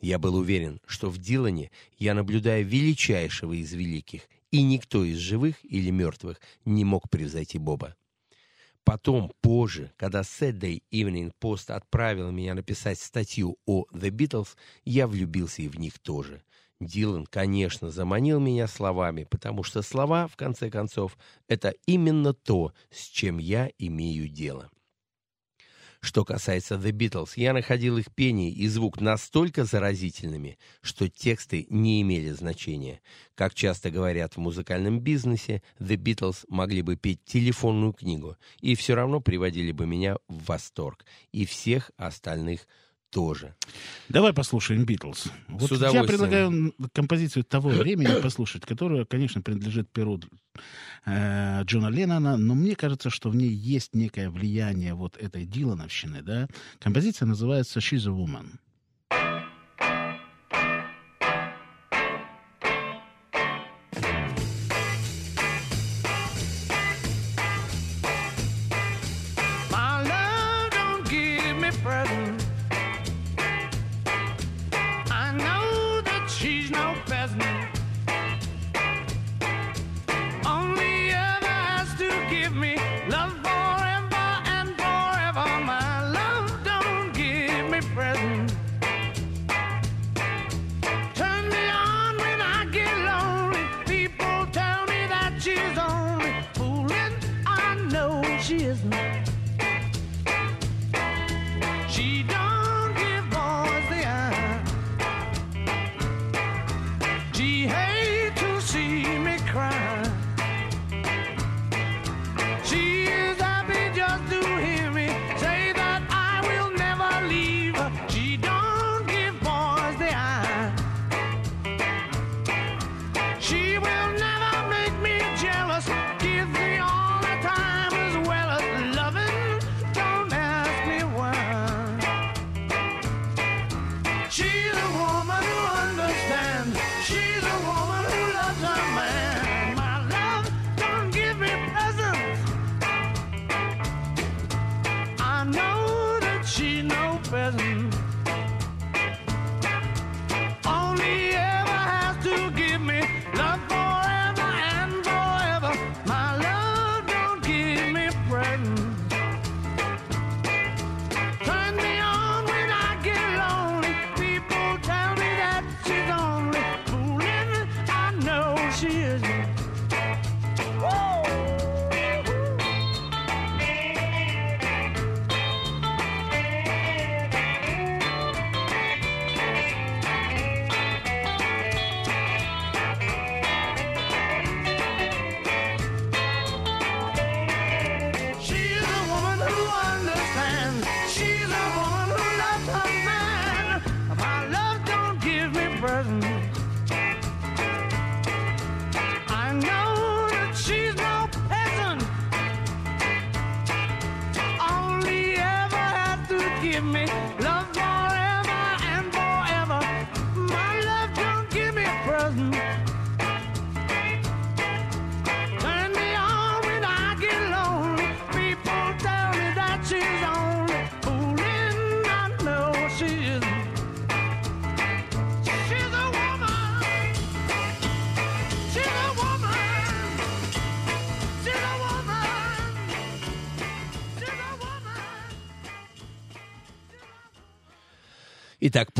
[0.00, 5.56] Я был уверен, что в Дилане я наблюдаю величайшего из великих, и никто из живых
[5.62, 7.96] или мертвых не мог превзойти Боба.
[8.86, 14.50] Потом, позже, когда Saturday Evening Post отправил меня написать статью о The Beatles,
[14.84, 16.44] я влюбился и в них тоже.
[16.78, 21.18] Дилан, конечно, заманил меня словами, потому что слова, в конце концов,
[21.48, 24.70] это именно то, с чем я имею дело.
[26.06, 32.00] Что касается The Beatles, я находил их пение и звук настолько заразительными, что тексты не
[32.00, 33.00] имели значения.
[33.34, 38.94] Как часто говорят в музыкальном бизнесе, The Beatles могли бы петь телефонную книгу и все
[38.94, 42.68] равно приводили бы меня в восторг и всех остальных
[43.10, 43.54] тоже.
[44.08, 45.28] Давай послушаем Битлз.
[45.48, 50.20] Вот я предлагаю композицию того времени послушать, которая, конечно, принадлежит перу
[51.04, 56.22] э, Джона Леннона, но мне кажется, что в ней есть некое влияние вот этой Дилановщины,
[56.22, 56.48] да.
[56.78, 58.58] Композиция называется «She's a Woman».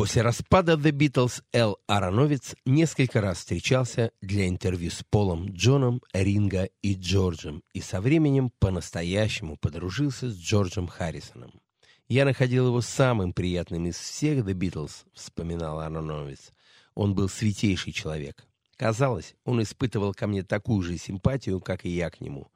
[0.07, 6.69] После распада The Beatles Эл Ароновиц несколько раз встречался для интервью с Полом, Джоном, Ринго
[6.81, 11.61] и Джорджем, и со временем по-настоящему подружился с Джорджем Харрисоном.
[12.07, 16.53] «Я находил его самым приятным из всех The Beatles»,— вспоминал Ароновиц.
[16.95, 18.47] «Он был святейший человек.
[18.77, 22.47] Казалось, он испытывал ко мне такую же симпатию, как и я к нему.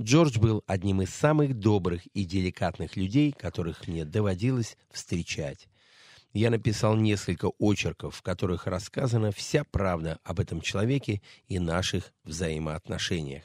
[0.00, 5.66] Джордж был одним из самых добрых и деликатных людей, которых мне доводилось встречать
[6.32, 13.44] я написал несколько очерков, в которых рассказана вся правда об этом человеке и наших взаимоотношениях.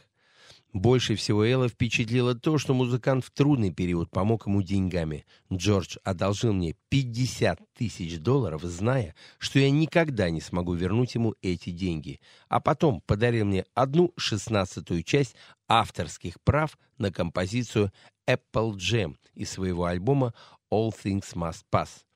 [0.73, 5.26] Больше всего Элла впечатлило то, что музыкант в трудный период помог ему деньгами.
[5.51, 11.69] Джордж одолжил мне 50 тысяч долларов, зная, что я никогда не смогу вернуть ему эти
[11.69, 12.19] деньги,
[12.49, 15.35] а потом подарил мне одну шестнадцатую часть
[15.68, 17.91] авторских прав на композицию
[18.27, 20.34] «Apple Jam» из своего альбома
[20.72, 22.07] «All Things Must Pass».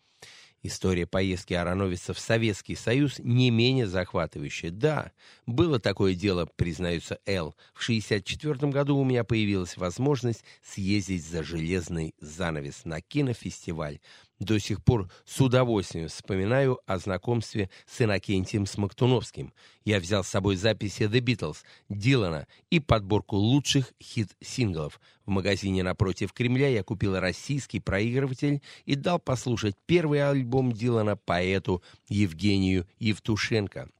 [0.64, 4.70] История поездки Ароновица в Советский Союз не менее захватывающая.
[4.70, 5.12] Да,
[5.48, 7.56] было такое дело, признается Эл.
[7.74, 14.00] В 1964 году у меня появилась возможность съездить за железный занавес на кинофестиваль.
[14.42, 19.54] До сих пор с удовольствием вспоминаю о знакомстве с Иннокентием Смоктуновским.
[19.86, 21.58] Я взял с собой записи The Beatles,
[21.90, 25.00] Дилана и подборку лучших хит-синглов.
[25.28, 31.84] В магазине напротив Кремля я купил российский проигрыватель и дал послушать первый альбом Дилана поэту
[32.10, 33.92] Евгению Евтушенко.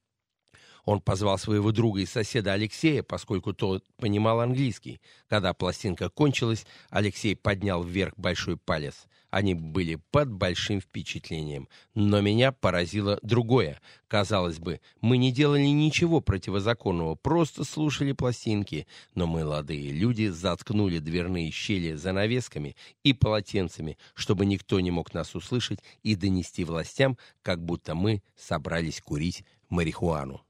[0.86, 5.00] Он позвал своего друга и соседа Алексея, поскольку тот понимал английский.
[5.28, 9.08] Когда пластинка кончилась, Алексей поднял вверх большой палец.
[9.30, 11.70] Они были под большим впечатлением.
[11.96, 13.80] Но меня поразило другое.
[14.10, 18.88] Казалось бы, мы не делали ничего противозаконного, просто слушали пластинки.
[19.16, 25.34] Но мы, молодые люди, заткнули дверные щели занавесками и полотенцами, чтобы никто не мог нас
[25.34, 30.42] услышать и донести властям, как будто мы собрались курить марихуану.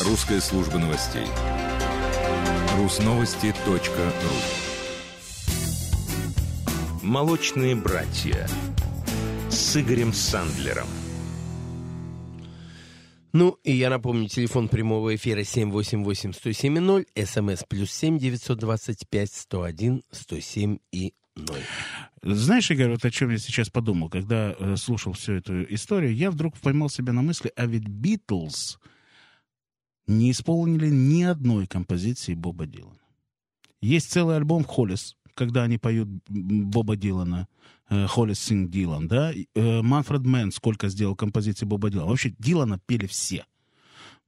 [0.00, 1.24] Русская служба новостей.
[2.76, 3.78] Русновости.ру
[7.00, 8.48] «Молочные братья»
[9.48, 10.88] с Игорем Сандлером.
[13.32, 21.14] Ну, и я напомню, телефон прямого эфира 788-107-0, смс плюс 7 925 101 107 и
[21.36, 21.56] 0.
[22.22, 26.32] Знаешь, Игорь, вот о чем я сейчас подумал, когда э, слушал всю эту историю, я
[26.32, 28.80] вдруг поймал себя на мысли, а ведь Битлз
[30.06, 32.98] не исполнили ни одной композиции Боба Дилана.
[33.80, 37.48] Есть целый альбом «Холлис», когда они поют Боба Дилана,
[37.90, 42.08] э, Hollies Sing Dylan, да, э, Манфред Мэн сколько сделал композиций Боба Дилана.
[42.08, 43.44] Вообще Дилана пели все.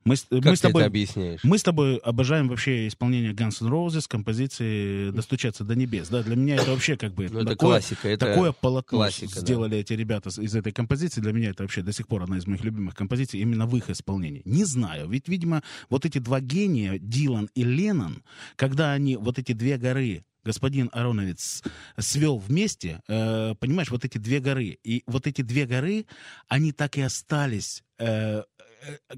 [0.06, 1.40] Мы, как мы с тобой, это объясняешь?
[1.42, 6.08] Мы с тобой обожаем вообще исполнение Guns N' Roses, композиции «Достучаться до небес».
[6.08, 7.28] Да, для меня это вообще как бы...
[7.28, 8.08] Ну, это такое, классика.
[8.08, 9.76] Это такое полотно классика, сделали да.
[9.78, 11.20] эти ребята из этой композиции.
[11.20, 13.90] Для меня это вообще до сих пор одна из моих любимых композиций, именно в их
[13.90, 14.42] исполнении.
[14.44, 18.22] Не знаю, ведь, видимо, вот эти два гения, Дилан и Леннон,
[18.54, 21.64] когда они, вот эти две горы, господин Ароновец
[21.98, 24.78] свел вместе, э, понимаешь, вот эти две горы.
[24.84, 26.06] И вот эти две горы,
[26.46, 28.42] они так и остались э, Э,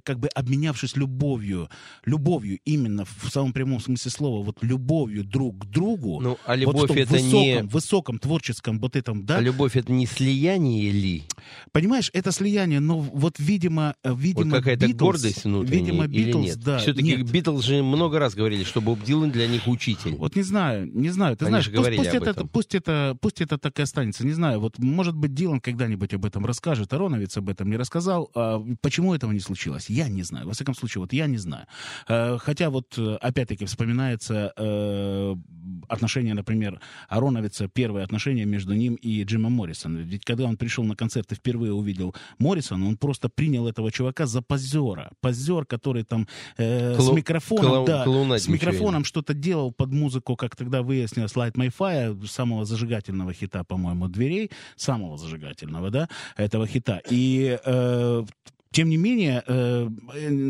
[0.04, 1.68] как бы обменявшись любовью,
[2.04, 6.20] любовью именно в самом прямом смысле слова, вот любовью друг к другу.
[6.20, 7.62] Ну, а любовь вот это высоком, не...
[7.62, 9.38] высоком творческом вот этом, да?
[9.38, 11.24] А любовь это не слияние ли?
[11.72, 16.12] Понимаешь, это слияние, но вот, видимо, э, видимо, вот какая-то Beatles, гордость внутренняя видимо, Beatles,
[16.14, 16.58] или нет?
[16.58, 17.30] Да, Все-таки нет.
[17.30, 20.16] Битлз же много раз говорили, что Боб Дилан для них учитель.
[20.16, 21.36] Вот не знаю, не знаю.
[21.36, 22.48] Ты Они знаешь, пусть, пусть, это, этом.
[22.48, 24.24] пусть это, пусть это так и останется.
[24.24, 24.60] Не знаю.
[24.60, 28.30] Вот может быть Дилан когда-нибудь об этом расскажет, Ароновец об этом не рассказал.
[28.34, 29.90] А почему этого не случилось?
[29.90, 30.46] Я не знаю.
[30.46, 31.66] Во всяком случае, вот я не знаю.
[32.08, 35.36] Э, Хотя вот э, опять-таки вспоминается э,
[35.88, 40.02] отношение, например, Ароновица, первое отношение между ним и Джимом Моррисоном.
[40.02, 44.26] Ведь когда он пришел на концерт и впервые увидел Моррисона, он просто принял этого чувака
[44.26, 45.10] за позера.
[45.20, 46.26] Позер, который там
[46.58, 51.32] э, с Клоу- микрофоном, клоу- да, с микрофоном что-то делал под музыку, как тогда выяснилось,
[51.34, 57.00] Light My Fire, самого зажигательного хита, по-моему, дверей, самого зажигательного, да, этого хита.
[57.10, 58.24] И э,
[58.70, 59.88] тем не менее, э,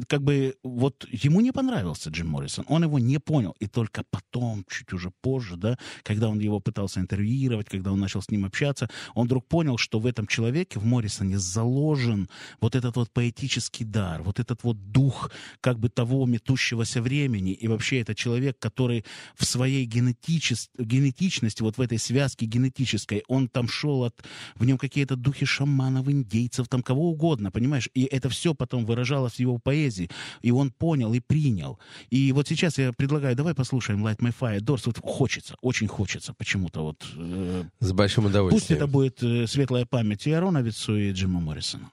[0.08, 4.64] как бы вот ему не понравился Джим Моррисон, он его не понял, и только потом,
[4.68, 8.90] чуть уже позже, да, когда он его пытался интервьюировать, когда он начал с ним общаться,
[9.14, 12.28] он вдруг понял, что в этом человеке, в Моррисоне, заложен
[12.60, 15.30] вот этот вот поэтический дар, вот этот вот дух
[15.60, 19.04] как бы того метущегося времени, и вообще это человек, который
[19.36, 20.70] в своей генетичес...
[20.76, 24.14] генетичности, вот в этой связке генетической, он там шел от,
[24.56, 29.34] в нем какие-то духи шаманов, индейцев, там кого угодно, понимаешь, и это все потом выражалось
[29.34, 30.10] в его поэзии,
[30.42, 31.78] и он понял и принял.
[32.10, 34.60] И вот сейчас я предлагаю, давай послушаем Light My Fire.
[34.60, 37.06] Дорс, вот хочется, очень хочется почему-то вот.
[37.16, 38.60] Э, С большим удовольствием.
[38.60, 41.90] Пусть это будет э, светлая память и Ароновицу, и Джима Моррисона.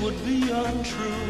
[0.00, 1.29] would be untrue.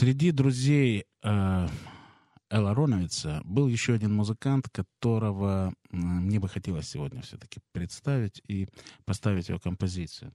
[0.00, 1.68] среди друзей э,
[2.48, 8.66] Элла Роновица был еще один музыкант, которого мне бы хотелось сегодня все-таки представить и
[9.04, 10.32] поставить его композицию.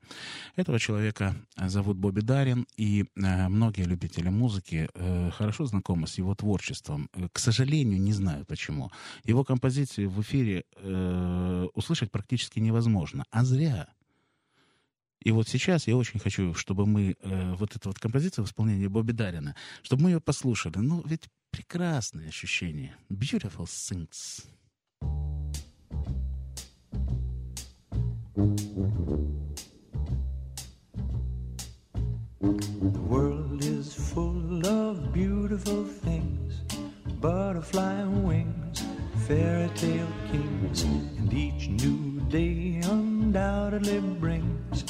[0.55, 4.87] Этого человека зовут Бобби Дарин, и многие любители музыки
[5.31, 7.09] хорошо знакомы с его творчеством.
[7.33, 8.91] К сожалению, не знаю почему.
[9.23, 10.63] Его композиции в эфире
[11.73, 13.25] услышать практически невозможно.
[13.31, 13.87] А зря.
[15.25, 18.85] И вот сейчас я очень хочу, чтобы мы э, вот эту вот композицию в исполнении
[18.85, 20.77] Бобби Дарина, чтобы мы ее послушали.
[20.77, 22.95] Ну, ведь прекрасное ощущение.
[23.09, 24.45] Beautiful things.
[32.35, 36.61] The world is full of beautiful things,
[37.19, 38.83] butterfly wings,
[39.27, 44.83] fairy tale kings, and each new day undoubtedly brings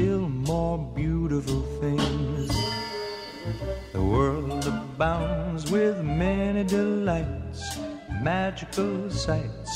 [0.00, 2.48] still more beautiful things.
[3.92, 7.78] The world abounds with many delights,
[8.22, 9.72] magical sights,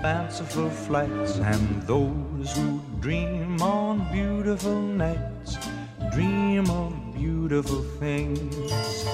[0.00, 5.56] fanciful flights, and those who dream on beautiful nights
[6.12, 9.08] dream of beautiful things.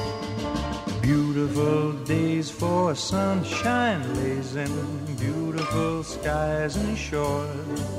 [1.00, 4.76] Beautiful days for sunshine blazing,
[5.16, 7.90] beautiful skies and shores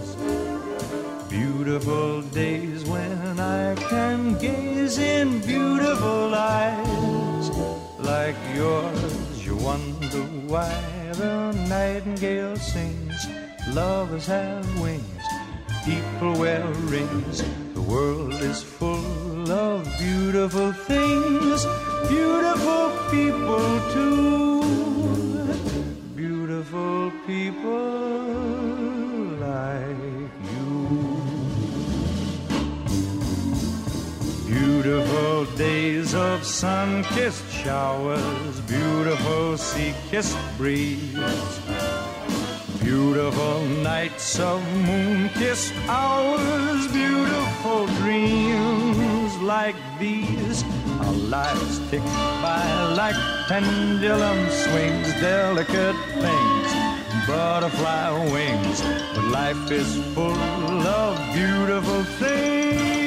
[1.32, 7.50] Beautiful days when I can gaze in beautiful eyes
[8.00, 9.46] like yours.
[9.46, 10.74] You wonder why
[11.14, 13.16] the nightingale sings.
[13.70, 15.24] Lovers have wings,
[15.86, 17.42] people wear rings.
[17.76, 21.66] The world is full of beautiful things,
[22.10, 24.62] beautiful people too.
[26.14, 29.01] Beautiful people
[34.82, 41.14] Beautiful days of sun kissed showers, beautiful sea kissed breeze.
[42.82, 50.64] Beautiful nights of moon kissed hours, beautiful dreams like these.
[51.00, 52.02] Our lives tick
[52.42, 52.66] by
[52.98, 56.70] like pendulum swings, delicate things,
[57.28, 58.82] butterfly wings.
[59.14, 63.01] But life is full of beautiful things.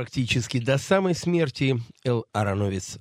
[0.00, 2.98] Практически до самой смерти Эл Ароновец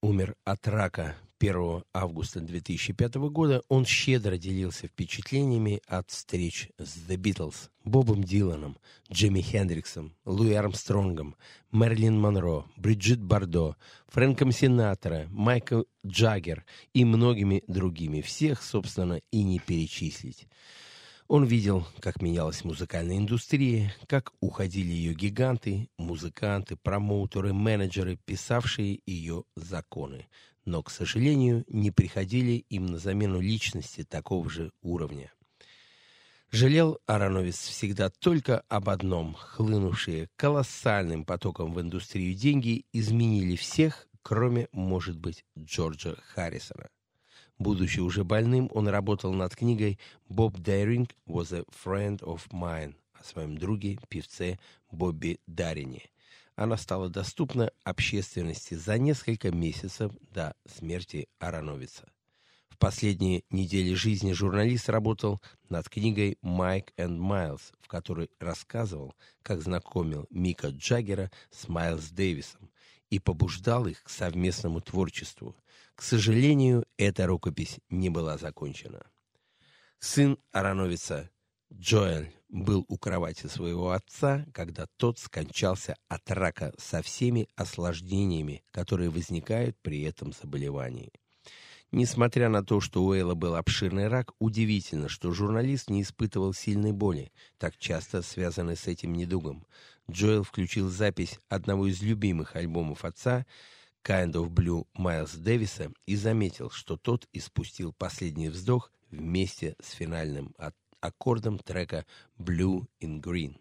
[0.00, 7.16] умер от рака 1 августа 2005 года он щедро делился впечатлениями от встреч с The
[7.16, 8.78] Beatles, Бобом Диланом,
[9.12, 11.34] Джимми Хендриксом, Луи Армстронгом,
[11.72, 13.74] Мерлин Монро, Бриджит Бардо,
[14.06, 18.20] Фрэнком Синатра, Майкл Джаггер и многими другими.
[18.20, 20.46] Всех, собственно, и не перечислить.
[21.30, 29.44] Он видел, как менялась музыкальная индустрия, как уходили ее гиганты, музыканты, промоутеры, менеджеры, писавшие ее
[29.54, 30.26] законы–
[30.64, 35.32] но, к сожалению, не приходили им на замену личности такого же уровня.
[36.50, 39.34] Жалел Ароновец всегда только об одном.
[39.34, 46.88] Хлынувшие колоссальным потоком в индустрию деньги изменили всех, кроме, может быть, Джорджа Харрисона.
[47.60, 53.22] Будучи уже больным, он работал над книгой «Bob Daring was a friend of mine» о
[53.22, 54.58] своем друге, певце
[54.90, 56.10] Бобби Дарине–
[56.60, 62.06] она стала доступна общественности за несколько месяцев до смерти Ароновица.
[62.68, 69.62] В последние недели жизни журналист работал над книгой «Майк и Майлз», в которой рассказывал, как
[69.62, 72.70] знакомил Мика Джаггера с Майлз Дэвисом
[73.08, 75.56] и побуждал их к совместному творчеству.
[76.00, 79.02] К сожалению, эта рукопись не была закончена.
[79.98, 81.28] Сын Ароновица
[81.70, 89.10] Джоэль был у кровати своего отца, когда тот скончался от рака со всеми осложнениями, которые
[89.10, 91.12] возникают при этом заболевании.
[91.92, 96.92] Несмотря на то, что у Эйла был обширный рак, удивительно, что журналист не испытывал сильной
[96.92, 99.66] боли, так часто связанной с этим недугом.
[100.10, 103.44] Джоэл включил запись одного из любимых альбомов отца
[104.04, 110.54] «Kind of Blue» Майлз Дэвиса и заметил, что тот испустил последний вздох вместе с финальным
[111.00, 112.06] аккордом трека
[112.38, 113.60] «Blue in Green».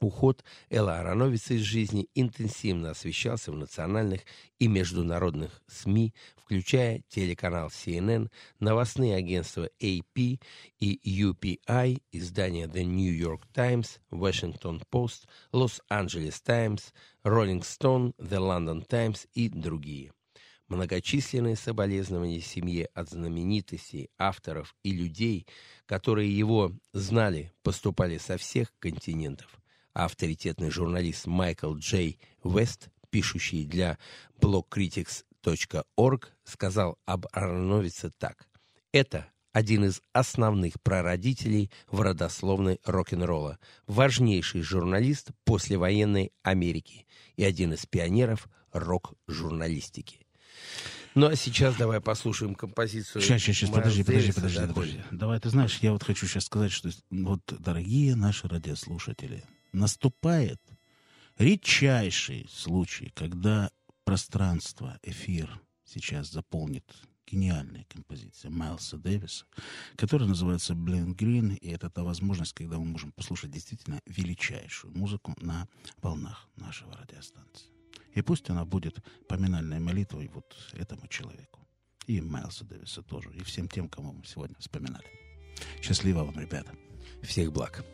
[0.00, 4.22] Уход Элла Ароновица из жизни интенсивно освещался в национальных
[4.58, 10.40] и международных СМИ, включая телеканал CNN, новостные агентства AP
[10.78, 18.38] и UPI, издания The New York Times, Washington Post, Los Angeles Times, Rolling Stone, The
[18.38, 20.14] London Times и другие.
[20.68, 25.46] Многочисленные соболезнования семье от знаменитостей, авторов и людей,
[25.84, 29.59] которые его знали, поступали со всех континентов
[29.92, 33.98] авторитетный журналист Майкл Джей Вест, пишущий для
[34.40, 38.48] blogcritics.org, сказал об Ароновице так.
[38.92, 47.06] «Это один из основных прародителей в родословной рок-н-ролла, важнейший журналист послевоенной Америки
[47.36, 50.20] и один из пионеров рок-журналистики.
[51.16, 53.20] Ну а сейчас давай послушаем композицию.
[53.22, 55.00] Сейчас, сейчас, сейчас, подожди, подожди, подожди, подожди.
[55.10, 59.42] Давай, ты знаешь, я вот хочу сейчас сказать, что вот, дорогие наши радиослушатели,
[59.72, 60.60] наступает
[61.38, 63.70] редчайший случай, когда
[64.04, 66.84] пространство, эфир сейчас заполнит
[67.26, 69.46] гениальная композиция Майлса Дэвиса,
[69.96, 75.34] которая называется «Блин Грин», и это та возможность, когда мы можем послушать действительно величайшую музыку
[75.40, 75.68] на
[76.02, 77.68] волнах нашего радиостанции.
[78.14, 78.98] И пусть она будет
[79.28, 81.60] поминальной молитвой вот этому человеку.
[82.06, 85.06] И Майлса Дэвиса тоже, и всем тем, кому мы сегодня вспоминали.
[85.80, 86.74] Счастливо вам, ребята.
[87.22, 87.84] Всех благ.